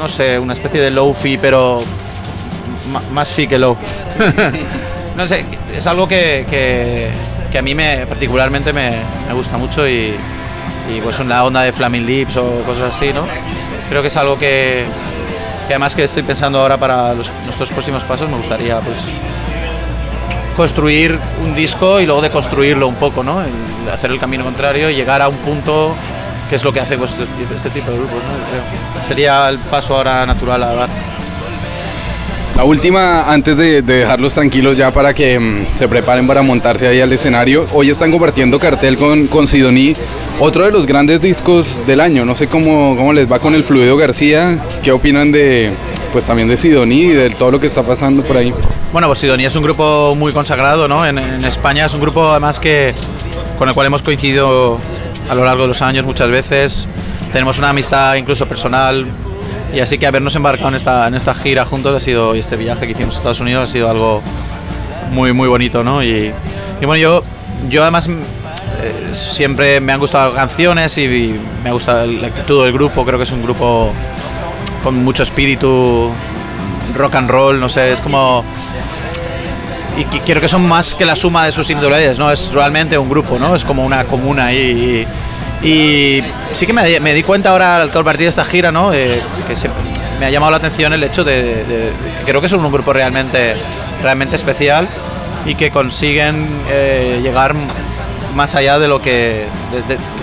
no 0.00 0.08
sé, 0.08 0.38
una 0.38 0.54
especie 0.54 0.80
de 0.80 0.90
low-fi, 0.90 1.36
pero 1.38 1.78
más 3.12 3.30
fi 3.30 3.46
que 3.46 3.58
low. 3.58 3.76
no 5.16 5.28
sé, 5.28 5.44
es 5.72 5.86
algo 5.86 6.08
que, 6.08 6.46
que- 6.50 7.10
que 7.52 7.58
a 7.58 7.62
mí 7.62 7.74
me, 7.74 8.06
particularmente 8.06 8.72
me, 8.72 8.92
me 9.26 9.34
gusta 9.34 9.58
mucho 9.58 9.86
y, 9.88 10.14
y 10.88 11.00
pues 11.02 11.18
una 11.18 11.42
onda 11.44 11.62
de 11.62 11.72
Flaming 11.72 12.06
Lips 12.06 12.36
o 12.36 12.62
cosas 12.64 12.94
así, 12.94 13.12
¿no? 13.12 13.24
Creo 13.88 14.02
que 14.02 14.08
es 14.08 14.16
algo 14.16 14.38
que, 14.38 14.84
que 15.66 15.74
además 15.74 15.94
que 15.96 16.04
estoy 16.04 16.22
pensando 16.22 16.60
ahora 16.60 16.76
para 16.78 17.12
los, 17.12 17.30
nuestros 17.44 17.70
próximos 17.72 18.04
pasos, 18.04 18.28
me 18.30 18.36
gustaría 18.36 18.78
pues 18.80 19.08
construir 20.56 21.18
un 21.42 21.54
disco 21.54 22.00
y 22.00 22.06
luego 22.06 22.22
de 22.22 22.30
construirlo 22.30 22.86
un 22.88 22.96
poco, 22.96 23.22
¿no? 23.22 23.42
El- 23.42 23.90
hacer 23.92 24.10
el 24.10 24.20
camino 24.20 24.44
contrario 24.44 24.88
y 24.90 24.94
llegar 24.94 25.20
a 25.22 25.28
un 25.28 25.36
punto 25.38 25.92
que 26.50 26.56
es 26.56 26.64
lo 26.64 26.72
que 26.72 26.80
hace 26.80 26.98
pues, 26.98 27.12
este, 27.12 27.54
este 27.54 27.70
tipo 27.70 27.92
de 27.92 27.98
grupos, 27.98 28.24
¿no? 28.24 28.30
Creo. 28.50 29.04
Sería 29.06 29.48
el 29.48 29.56
paso 29.56 29.94
ahora 29.94 30.26
natural 30.26 30.60
a 30.64 30.72
dar. 30.74 30.90
La 32.56 32.64
última, 32.64 33.32
antes 33.32 33.56
de, 33.56 33.82
de 33.82 33.98
dejarlos 33.98 34.34
tranquilos 34.34 34.76
ya 34.76 34.90
para 34.90 35.14
que 35.14 35.38
mm, 35.38 35.76
se 35.76 35.86
preparen 35.86 36.26
para 36.26 36.42
montarse 36.42 36.88
ahí 36.88 37.00
al 37.00 37.12
escenario, 37.12 37.66
hoy 37.72 37.90
están 37.90 38.10
compartiendo 38.10 38.58
cartel 38.58 38.96
con, 38.96 39.28
con 39.28 39.46
Sidoní, 39.46 39.94
otro 40.40 40.64
de 40.64 40.72
los 40.72 40.86
grandes 40.86 41.20
discos 41.20 41.86
del 41.86 42.00
año. 42.00 42.24
No 42.24 42.34
sé 42.34 42.48
cómo, 42.48 42.96
cómo 42.96 43.12
les 43.12 43.30
va 43.30 43.38
con 43.38 43.54
el 43.54 43.62
Fluido 43.62 43.96
García, 43.96 44.58
qué 44.82 44.90
opinan 44.90 45.30
de, 45.30 45.72
pues 46.12 46.26
también 46.26 46.48
de 46.48 46.56
Sidoní 46.56 47.02
y 47.02 47.08
de 47.10 47.30
todo 47.30 47.52
lo 47.52 47.60
que 47.60 47.68
está 47.68 47.84
pasando 47.84 48.24
por 48.24 48.36
ahí. 48.36 48.52
Bueno, 48.92 49.06
pues 49.06 49.20
Sidonia 49.20 49.46
es 49.46 49.54
un 49.54 49.62
grupo 49.62 50.16
muy 50.16 50.32
consagrado, 50.32 50.88
¿no? 50.88 51.06
En, 51.06 51.16
en 51.16 51.44
España 51.44 51.86
es 51.86 51.94
un 51.94 52.00
grupo 52.00 52.28
además 52.28 52.58
que 52.58 52.92
con 53.56 53.68
el 53.68 53.74
cual 53.74 53.86
hemos 53.86 54.02
coincidido 54.02 54.80
a 55.30 55.34
lo 55.36 55.44
largo 55.44 55.62
de 55.62 55.68
los 55.68 55.80
años 55.80 56.04
muchas 56.04 56.28
veces. 56.28 56.88
Tenemos 57.32 57.58
una 57.58 57.70
amistad 57.70 58.16
incluso 58.16 58.48
personal 58.48 59.06
y 59.72 59.78
así 59.78 59.96
que 59.96 60.06
habernos 60.08 60.34
embarcado 60.34 60.70
en 60.70 60.74
esta, 60.74 61.06
en 61.06 61.14
esta 61.14 61.34
gira 61.34 61.64
juntos 61.64 61.94
ha 61.94 62.00
sido, 62.00 62.34
y 62.34 62.40
este 62.40 62.56
viaje 62.56 62.86
que 62.86 62.92
hicimos 62.92 63.14
a 63.14 63.18
Estados 63.18 63.38
Unidos 63.38 63.68
ha 63.68 63.72
sido 63.72 63.88
algo 63.88 64.22
muy, 65.12 65.32
muy 65.32 65.46
bonito, 65.46 65.84
¿no? 65.84 66.02
Y, 66.02 66.34
y 66.80 66.84
bueno, 66.84 66.96
yo, 66.96 67.24
yo 67.68 67.82
además 67.82 68.08
eh, 68.08 68.14
siempre 69.12 69.80
me 69.80 69.92
han 69.92 70.00
gustado 70.00 70.30
las 70.30 70.34
canciones 70.34 70.98
y, 70.98 71.02
y 71.04 71.40
me 71.62 71.70
ha 71.70 71.72
gustado 71.72 72.06
la 72.08 72.26
actitud 72.26 72.64
del 72.64 72.72
grupo, 72.72 73.04
creo 73.04 73.16
que 73.16 73.24
es 73.24 73.32
un 73.32 73.44
grupo 73.44 73.92
con 74.82 75.04
mucho 75.04 75.22
espíritu 75.22 76.10
rock 76.96 77.14
and 77.14 77.30
roll, 77.30 77.60
no 77.60 77.68
sé, 77.68 77.92
es 77.92 78.00
como 78.00 78.44
y 79.96 80.04
quiero 80.04 80.40
que 80.40 80.48
son 80.48 80.66
más 80.66 80.94
que 80.94 81.04
la 81.04 81.14
suma 81.14 81.44
de 81.44 81.52
sus 81.52 81.68
individualidades, 81.70 82.18
¿no? 82.18 82.30
Es 82.30 82.52
realmente 82.52 82.96
un 82.96 83.08
grupo, 83.08 83.38
¿no? 83.38 83.54
Es 83.54 83.64
como 83.64 83.84
una 83.84 84.04
comuna 84.04 84.52
y, 84.52 85.06
y, 85.62 86.22
sí 86.52 86.66
que 86.66 86.72
me, 86.72 86.84
di- 87.14 87.22
cuenta 87.22 87.50
ahora 87.50 87.76
al 87.82 87.90
compartir 87.90 88.28
esta 88.28 88.44
gira, 88.44 88.72
¿no? 88.72 88.92
Eh, 88.92 89.20
que 89.46 89.54
me 90.18 90.26
ha 90.26 90.30
llamado 90.30 90.50
la 90.52 90.58
atención 90.58 90.92
el 90.92 91.02
hecho 91.04 91.24
de, 91.24 91.64
de- 91.64 91.92
creo 92.24 92.40
que 92.40 92.48
son 92.48 92.64
un 92.64 92.72
grupo 92.72 92.92
realmente, 92.92 93.56
realmente 94.02 94.36
especial 94.36 94.88
y 95.46 95.54
que 95.54 95.70
consiguen 95.70 96.46
eh, 96.70 97.20
llegar 97.22 97.54
más 98.34 98.54
allá 98.54 98.78
de 98.78 98.88
lo 98.88 99.00
que 99.02 99.46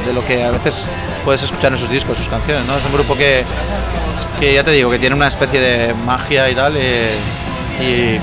de 0.06 0.14
lo 0.14 0.24
que 0.26 0.44
a 0.44 0.52
veces 0.52 0.88
puedes 1.26 1.44
escuchar 1.44 1.74
en 1.74 1.78
sus 1.78 1.90
discos, 1.90 2.18
sus 2.18 2.30
canciones, 2.30 2.66
¿no? 2.66 2.78
Es 2.78 2.86
un 2.86 2.94
grupo 2.94 3.16
que, 3.16 3.44
que 4.40 4.54
ya 4.54 4.64
te 4.64 4.72
digo, 4.72 4.90
que 4.90 4.98
tiene 5.00 5.16
una 5.16 5.28
especie 5.28 5.60
de 5.60 5.94
magia 5.94 6.50
y 6.50 6.56
tal, 6.56 6.76
eh, 6.78 7.16
y, 7.82 7.84
y 8.16 8.20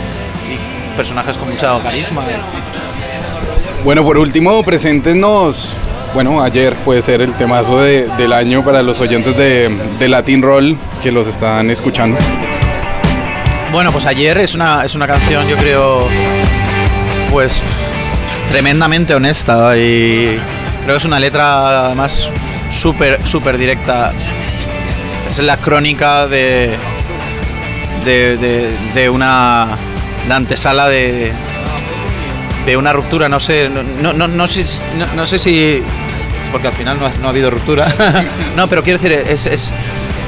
personajes 0.96 1.36
con 1.36 1.50
mucho 1.50 1.80
carisma. 1.82 2.22
Bueno, 3.84 4.02
por 4.02 4.16
último, 4.16 4.62
preséntenos. 4.62 5.76
Bueno, 6.14 6.40
ayer 6.42 6.74
puede 6.76 7.02
ser 7.02 7.22
el 7.22 7.34
temazo 7.34 7.80
de- 7.80 8.06
del 8.16 8.32
año 8.32 8.64
para 8.64 8.82
los 8.82 9.00
oyentes 9.00 9.36
de, 9.36 9.68
de 9.98 10.08
Latin 10.08 10.42
Roll 10.42 10.78
que 11.02 11.10
los 11.10 11.26
están 11.26 11.70
escuchando. 11.70 12.16
Bueno, 13.72 13.90
pues 13.90 14.06
ayer 14.06 14.38
es 14.38 14.54
una, 14.54 14.84
es 14.84 14.94
una 14.94 15.08
canción, 15.08 15.48
yo 15.48 15.56
creo, 15.56 16.06
pues 17.32 17.60
tremendamente 18.48 19.12
honesta 19.14 19.76
y 19.76 20.38
creo 20.84 20.94
que 20.94 20.96
es 20.98 21.04
una 21.04 21.18
letra 21.18 21.86
además 21.86 22.28
súper, 22.70 23.26
súper 23.26 23.58
directa. 23.58 24.12
Es 25.28 25.38
la 25.40 25.56
crónica 25.56 26.28
de, 26.28 26.76
de, 28.04 28.36
de- 28.36 28.70
de 28.94 29.10
una 29.10 29.66
de 30.28 30.32
antesala 30.32 30.88
de, 30.88 31.32
de 32.66 32.76
una 32.76 32.92
ruptura, 32.92 33.28
no 33.28 33.40
sé, 33.40 33.68
no, 33.68 34.12
no, 34.12 34.28
no, 34.28 34.46
sé, 34.46 34.64
no 35.16 35.26
sé 35.26 35.38
si... 35.40 35.82
Porque 36.55 36.68
al 36.68 36.72
final 36.72 37.00
no 37.00 37.07
ha, 37.07 37.11
no 37.20 37.26
ha 37.26 37.30
habido 37.30 37.50
ruptura. 37.50 37.92
no, 38.57 38.68
pero 38.68 38.84
quiero 38.84 39.00
decir, 39.00 39.11
es, 39.11 39.44
es, 39.44 39.74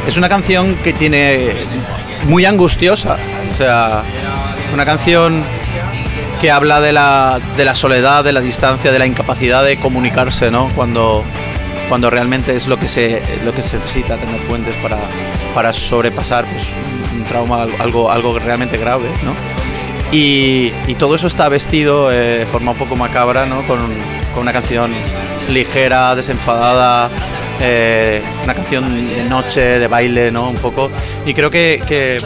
es 0.09 0.17
una 0.17 0.29
canción 0.29 0.75
que 0.83 0.93
tiene 0.93 1.53
muy 2.25 2.45
angustiosa. 2.45 3.17
O 3.49 3.55
sea, 3.55 4.03
una 4.75 4.85
canción 4.85 5.45
que 6.41 6.51
habla 6.51 6.81
de 6.81 6.93
la, 6.93 7.41
de 7.57 7.65
la 7.65 7.77
soledad, 7.77 8.25
de 8.25 8.33
la 8.33 8.41
distancia, 8.41 8.91
de 8.91 8.99
la 8.99 9.07
incapacidad 9.07 9.65
de 9.65 9.79
comunicarse, 9.79 10.51
¿no? 10.51 10.69
Cuando, 10.75 11.23
cuando 11.89 12.11
realmente 12.11 12.57
es 12.57 12.67
lo 12.67 12.77
que 12.77 12.89
se, 12.89 13.23
lo 13.45 13.55
que 13.55 13.63
se 13.63 13.79
necesita, 13.79 14.17
tener 14.17 14.41
puentes 14.47 14.77
para, 14.79 14.99
para 15.55 15.73
sobrepasar 15.73 16.45
pues, 16.47 16.75
un, 17.15 17.23
trauma, 17.23 17.69
algo, 17.79 18.11
algo 18.11 18.37
realmente 18.41 18.79
grave, 18.79 19.09
¿no? 19.23 19.33
Y, 20.11 20.73
y 20.89 20.97
todo 20.97 21.15
eso 21.15 21.29
está 21.29 21.49
vestido 21.49 22.11
eh, 22.11 22.41
de 22.41 22.47
forma 22.47 22.73
un 22.73 22.79
poco 22.79 22.97
macabra, 22.97 23.47
¿no? 23.47 23.65
Con, 23.69 23.79
con 24.35 24.43
una 24.43 24.53
canción 24.53 24.93
ligera, 25.49 26.15
desenfadada, 26.15 27.11
eh, 27.61 28.23
una 28.45 28.55
canción 28.55 29.09
de 29.15 29.25
noche, 29.25 29.61
de 29.79 29.89
baile, 29.89 30.31
¿no? 30.31 30.51
Un 30.51 30.57
poco. 30.57 30.91
Y 31.25 31.35
creo 31.35 31.51
que, 31.51 31.83
que, 31.87 32.19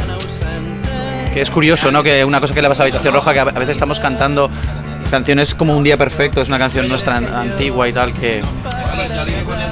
que 1.32 1.40
es 1.40 1.50
curioso, 1.50 1.90
¿no? 1.90 2.02
Que 2.02 2.24
una 2.24 2.40
cosa 2.40 2.54
que 2.54 2.62
le 2.62 2.68
pasa 2.68 2.82
a 2.82 2.84
Habitación 2.86 3.14
Roja, 3.14 3.32
que 3.32 3.40
a 3.40 3.44
veces 3.44 3.70
estamos 3.70 4.00
cantando 4.00 4.50
canciones 5.10 5.54
como 5.54 5.76
Un 5.76 5.82
Día 5.82 5.96
Perfecto, 5.96 6.40
es 6.40 6.48
una 6.48 6.58
canción 6.58 6.86
nuestra 6.88 7.16
an- 7.16 7.26
antigua 7.34 7.88
y 7.88 7.92
tal, 7.92 8.12
que, 8.12 8.42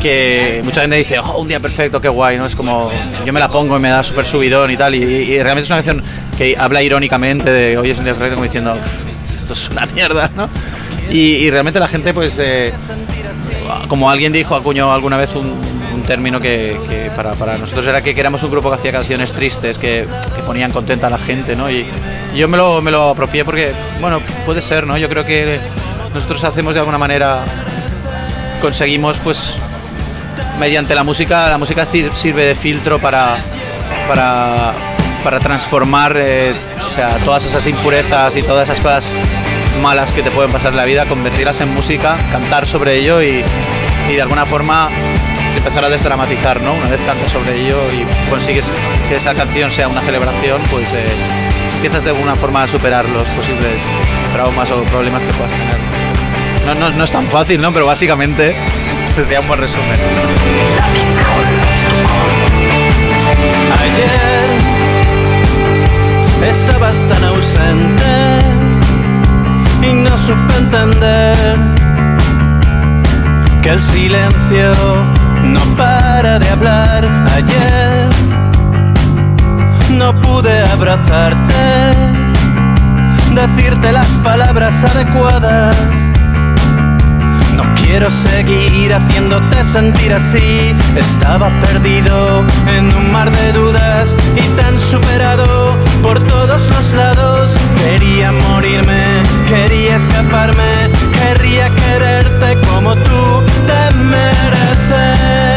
que 0.02 0.62
mucha 0.64 0.80
gente 0.80 0.96
dice, 0.96 1.18
oh, 1.18 1.38
Un 1.38 1.48
Día 1.48 1.60
Perfecto, 1.60 2.00
qué 2.00 2.08
guay, 2.08 2.38
¿no? 2.38 2.46
Es 2.46 2.56
como, 2.56 2.90
yo 3.24 3.32
me 3.32 3.40
la 3.40 3.48
pongo 3.48 3.76
y 3.76 3.80
me 3.80 3.88
da 3.88 4.02
súper 4.02 4.24
subidón 4.24 4.70
y 4.70 4.76
tal, 4.76 4.94
y, 4.94 4.98
y 5.02 5.42
realmente 5.42 5.62
es 5.64 5.70
una 5.70 5.76
canción 5.82 6.02
que 6.36 6.56
habla 6.58 6.82
irónicamente 6.82 7.50
de 7.52 7.78
hoy 7.78 7.90
es 7.90 7.98
un 7.98 8.04
día 8.04 8.14
perfecto, 8.14 8.34
como 8.36 8.44
diciendo, 8.44 8.76
esto 9.36 9.52
es 9.52 9.68
una 9.70 9.86
mierda, 9.86 10.30
¿no? 10.36 10.48
Y, 11.10 11.50
realmente 11.50 11.80
la 11.80 11.88
gente, 11.88 12.12
pues, 12.12 12.38
eh, 12.38 12.72
como 13.88 14.10
alguien 14.10 14.32
dijo, 14.32 14.54
acuñó 14.54 14.92
alguna 14.92 15.16
vez 15.16 15.34
un, 15.34 15.78
término 16.06 16.40
que, 16.40 17.10
para, 17.14 17.58
nosotros 17.58 17.86
era 17.86 18.00
que 18.00 18.18
éramos 18.18 18.42
un 18.42 18.50
grupo 18.50 18.70
que 18.70 18.76
hacía 18.76 18.92
canciones 18.92 19.34
tristes, 19.34 19.76
que, 19.76 20.08
que 20.34 20.42
ponían 20.42 20.72
contenta 20.72 21.08
a 21.08 21.10
la 21.10 21.18
gente, 21.18 21.54
¿no? 21.54 21.70
Y, 21.70 21.84
yo 22.34 22.48
me 22.48 22.56
lo, 22.56 22.80
me 22.80 22.90
lo 22.90 23.10
apropié 23.10 23.44
porque, 23.44 23.72
bueno, 24.00 24.20
puede 24.46 24.62
ser, 24.62 24.86
¿no? 24.86 24.96
Yo 24.96 25.08
creo 25.08 25.26
que 25.26 25.58
nosotros 26.14 26.42
hacemos 26.44 26.72
de 26.72 26.80
alguna 26.80 26.96
manera, 26.98 27.40
conseguimos, 28.62 29.18
pues, 29.18 29.56
mediante 30.58 30.94
la 30.94 31.04
música, 31.04 31.48
la 31.48 31.58
música 31.58 31.84
sir- 31.84 32.10
sirve 32.14 32.46
de 32.46 32.54
filtro 32.54 32.98
para, 33.00 33.38
para, 34.06 34.72
para 35.22 35.40
transformar 35.40 36.16
eh, 36.16 36.54
o 36.86 36.90
sea, 36.90 37.16
todas 37.24 37.44
esas 37.44 37.66
impurezas 37.66 38.34
y 38.36 38.42
todas 38.42 38.64
esas 38.64 38.80
cosas 38.80 39.18
malas 39.78 40.12
que 40.12 40.22
te 40.22 40.30
pueden 40.30 40.52
pasar 40.52 40.72
en 40.72 40.76
la 40.76 40.84
vida, 40.84 41.06
convertirlas 41.06 41.60
en 41.60 41.72
música, 41.72 42.18
cantar 42.30 42.66
sobre 42.66 42.96
ello 42.96 43.22
y, 43.22 43.42
de 44.08 44.22
alguna 44.22 44.46
forma 44.46 44.90
empezar 45.56 45.84
a 45.84 45.88
desdramatizar, 45.88 46.60
¿no? 46.60 46.72
Una 46.74 46.88
vez 46.88 47.00
cantas 47.02 47.30
sobre 47.30 47.60
ello 47.60 47.78
y 47.92 48.30
consigues 48.30 48.72
que 49.08 49.16
esa 49.16 49.34
canción 49.34 49.70
sea 49.70 49.88
una 49.88 50.00
celebración, 50.02 50.62
pues 50.70 50.92
eh, 50.92 51.04
empiezas 51.74 52.04
de 52.04 52.10
alguna 52.10 52.36
forma 52.36 52.62
a 52.62 52.68
superar 52.68 53.08
los 53.08 53.28
posibles 53.30 53.84
traumas 54.32 54.70
o 54.70 54.82
problemas 54.84 55.24
que 55.24 55.32
puedas 55.32 55.52
tener. 55.52 55.76
No, 56.64 56.74
no, 56.74 56.90
no 56.90 57.04
es 57.04 57.10
tan 57.10 57.28
fácil, 57.28 57.60
¿no? 57.60 57.72
Pero 57.72 57.86
básicamente 57.86 58.56
este 59.08 59.24
sería 59.24 59.40
un 59.40 59.48
buen 59.48 59.60
resumen. 59.60 59.98
Ayer 63.80 64.50
estabas 66.48 67.06
tan 67.06 67.24
ausente 67.24 68.37
supe 70.26 70.54
entender 70.56 71.56
que 73.62 73.70
el 73.70 73.80
silencio 73.80 74.72
no 75.44 75.60
para 75.76 76.38
de 76.38 76.48
hablar. 76.50 77.04
Ayer 77.36 78.08
no 79.90 80.12
pude 80.20 80.60
abrazarte, 80.72 81.94
decirte 83.34 83.92
las 83.92 84.08
palabras 84.18 84.84
adecuadas. 84.84 85.76
No 87.56 87.64
quiero 87.74 88.08
seguir 88.10 88.94
haciéndote 88.94 89.64
sentir 89.64 90.14
así. 90.14 90.74
Estaba 90.96 91.50
perdido 91.60 92.44
en 92.68 92.94
un 92.94 93.10
mar 93.10 93.30
de 93.30 93.52
dudas 93.52 94.16
y 94.36 94.42
tan 94.60 94.78
superado 94.78 95.76
por 96.02 96.20
todos 96.20 96.68
los 96.68 96.92
lados. 96.92 97.56
Quería 97.82 98.30
morirme, 98.30 99.02
quería 99.48 99.96
escaparme, 99.96 100.90
querría 101.12 101.70
quererte 101.70 102.58
como 102.68 102.94
tú 102.96 103.42
te 103.66 103.94
mereces. 103.96 105.47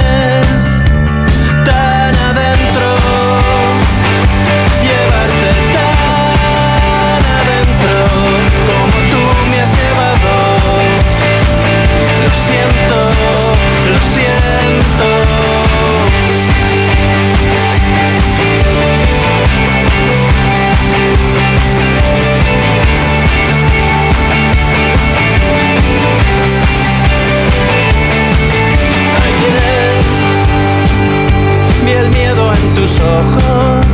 Tus 32.81 32.99
ojos 32.99 33.85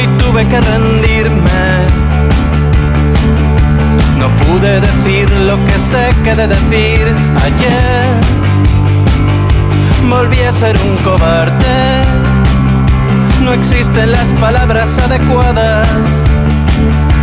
y 0.00 0.06
tuve 0.18 0.46
que 0.46 0.60
rendirme. 0.60 1.64
No 4.16 4.28
pude 4.36 4.80
decir 4.80 5.28
lo 5.48 5.56
que 5.66 5.72
sé 5.72 6.14
que 6.22 6.36
de 6.36 6.46
decir 6.46 7.02
ayer. 7.48 8.06
Volví 10.08 10.40
a 10.42 10.52
ser 10.52 10.76
un 10.78 10.96
cobarde. 10.98 12.04
No 13.42 13.52
existen 13.52 14.12
las 14.12 14.32
palabras 14.34 14.96
adecuadas. 15.00 16.19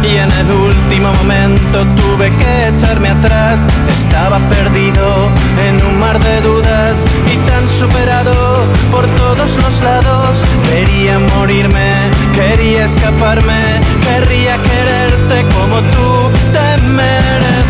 Y 0.08 0.16
en 0.16 0.32
el 0.32 0.51
último 0.51 1.12
momento 1.16 1.86
tuve 1.95 2.32
que 2.38 2.70
echarme 2.70 3.10
atrás. 3.10 3.68
Estaba 3.89 4.39
perdido 4.47 5.30
en 5.68 5.86
un 5.86 5.99
mar 5.99 6.18
de 6.18 6.39
dudas 6.41 7.05
y 7.34 7.36
tan 7.49 7.70
superado 7.70 8.66
por 8.89 9.05
todos 9.16 9.58
los 9.58 9.82
lados. 9.82 10.45
Quería 10.70 11.20
morirme, 11.20 11.91
quería 12.34 12.86
escaparme, 12.86 13.82
querría 14.01 14.62
quererte 14.62 15.45
como 15.55 15.82
tú 15.91 16.32
te 16.53 16.82
mereces. 16.84 17.68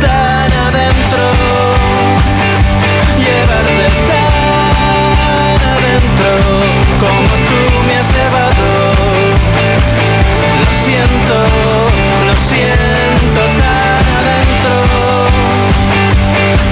Tan 0.00 0.52
adentro, 0.68 1.24
llevarte 3.18 3.86
tan 4.10 5.58
adentro 5.74 6.30
como 7.00 7.32
tú 7.48 7.62
me 7.88 7.97
siento, 10.72 11.34
lo 12.26 12.34
siento 12.36 13.40
tan 13.58 13.96
adentro 14.18 14.74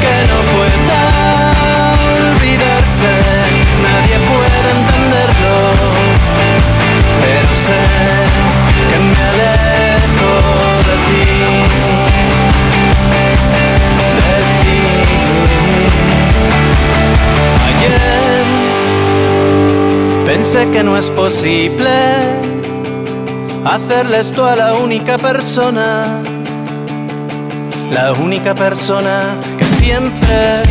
que 0.00 0.16
no 0.30 0.38
pueda 0.54 1.00
olvidarse, 2.30 3.12
nadie 3.82 4.16
puede 4.32 4.68
entenderlo, 4.78 5.56
pero 7.20 7.50
sé 7.66 7.82
que 8.88 8.98
me 8.98 9.20
alejo 9.32 10.32
de 10.88 10.96
ti, 11.06 11.26
de 14.18 14.36
ti. 14.62 14.80
Ayer 17.68 18.44
pensé 20.24 20.60
que 20.70 20.82
no 20.82 20.92
es 20.96 21.10
posible 21.10 22.15
hacerle 23.74 24.20
esto 24.20 24.46
a 24.46 24.54
la 24.54 24.74
única 24.74 25.18
persona, 25.18 26.20
la 27.90 28.12
única 28.12 28.54
persona 28.54 29.38
que 29.58 29.64
siempre, 29.64 30.62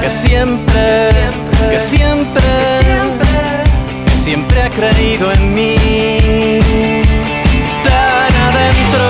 que 0.00 0.10
siempre, 0.10 1.10
que 1.70 1.78
siempre, 1.78 2.42
que 4.06 4.12
siempre 4.12 4.62
ha 4.62 4.70
creído 4.70 5.30
en 5.32 5.54
mí. 5.54 5.76
Tan 7.84 8.32
adentro, 8.48 9.04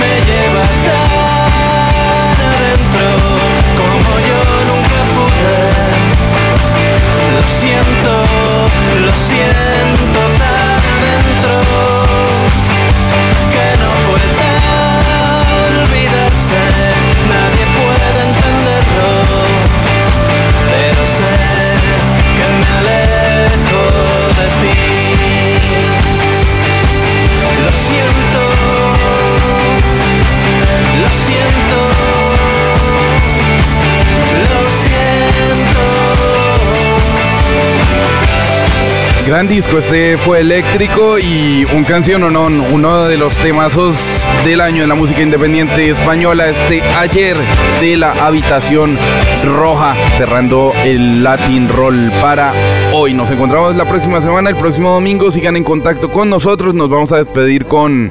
me 0.00 0.12
lleva 0.28 0.64
tan 0.88 2.38
adentro 2.50 3.08
como 3.78 4.10
yo 4.28 4.40
nunca 4.70 5.00
pude. 5.14 5.58
Lo 7.34 7.42
siento, 7.60 8.12
lo 9.02 9.10
siento 9.12 10.20
tan 10.38 10.47
que 14.16 14.52
no 14.52 14.57
Gran 39.28 39.46
disco, 39.46 39.76
este 39.76 40.16
fue 40.16 40.40
eléctrico 40.40 41.18
y 41.18 41.66
un 41.76 41.84
canción 41.84 42.22
o 42.22 42.30
no, 42.30 42.46
uno 42.46 43.04
de 43.04 43.18
los 43.18 43.36
temazos 43.36 43.94
del 44.42 44.62
año 44.62 44.84
en 44.84 44.88
la 44.88 44.94
música 44.94 45.20
independiente 45.20 45.90
española, 45.90 46.48
este 46.48 46.80
ayer 46.80 47.36
de 47.78 47.98
la 47.98 48.12
habitación 48.12 48.98
roja, 49.44 49.94
cerrando 50.16 50.72
el 50.82 51.22
Latin 51.22 51.68
Roll 51.68 52.10
para 52.22 52.54
hoy. 52.94 53.12
Nos 53.12 53.30
encontramos 53.30 53.76
la 53.76 53.86
próxima 53.86 54.22
semana, 54.22 54.48
el 54.48 54.56
próximo 54.56 54.92
domingo, 54.92 55.30
sigan 55.30 55.58
en 55.58 55.64
contacto 55.64 56.10
con 56.10 56.30
nosotros, 56.30 56.72
nos 56.72 56.88
vamos 56.88 57.12
a 57.12 57.18
despedir 57.18 57.66
con 57.66 58.10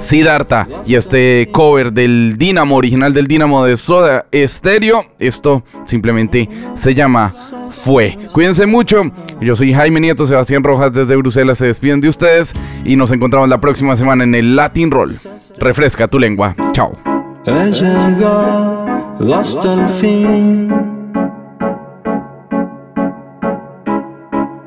Siddhartha 0.00 0.66
y 0.86 0.94
este 0.94 1.48
cover 1.52 1.92
del 1.92 2.36
Dynamo, 2.36 2.76
original 2.76 3.14
del 3.14 3.26
Dynamo 3.26 3.64
de 3.64 3.76
Soda 3.76 4.26
Stereo. 4.34 5.04
Esto 5.18 5.62
simplemente 5.84 6.48
se 6.76 6.94
llama 6.94 7.32
Fue. 7.70 8.16
Cuídense 8.32 8.66
mucho. 8.66 9.02
Yo 9.40 9.54
soy 9.56 9.72
Jaime 9.72 10.00
Nieto, 10.00 10.26
Sebastián 10.26 10.64
Rojas 10.64 10.92
desde 10.92 11.16
Bruselas 11.16 11.58
se 11.58 11.66
despiden 11.66 12.00
de 12.00 12.08
ustedes 12.08 12.54
y 12.84 12.96
nos 12.96 13.12
encontramos 13.12 13.48
la 13.48 13.60
próxima 13.60 13.94
semana 13.96 14.24
en 14.24 14.34
el 14.34 14.56
Latin 14.56 14.90
Roll. 14.90 15.14
Refresca 15.58 16.08
tu 16.08 16.18
lengua. 16.18 16.56
Chao. 16.72 16.92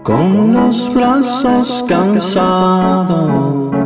Con 0.04 0.54
los 0.54 0.94
brazos 0.94 1.86
cansados. 1.88 3.83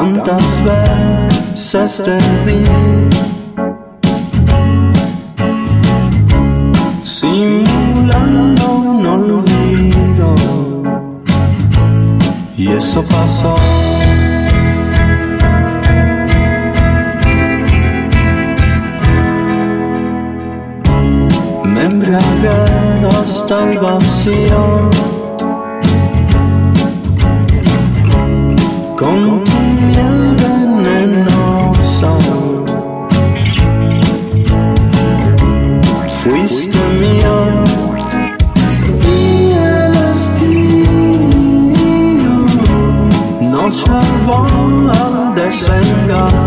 Tantas 0.00 0.62
veces 0.64 2.02
te 2.02 2.16
vi 2.46 2.64
simulando 7.02 8.66
un 8.76 9.06
olvido. 9.06 10.34
Y 12.56 12.68
eso 12.68 13.04
pasó. 13.04 13.54
Me 21.62 21.82
embriagué 21.82 23.06
hasta 23.20 23.70
el 23.70 23.78
vacío. 23.78 24.88
Con 28.96 29.59
al 45.68 45.80
desengaño 45.80 46.39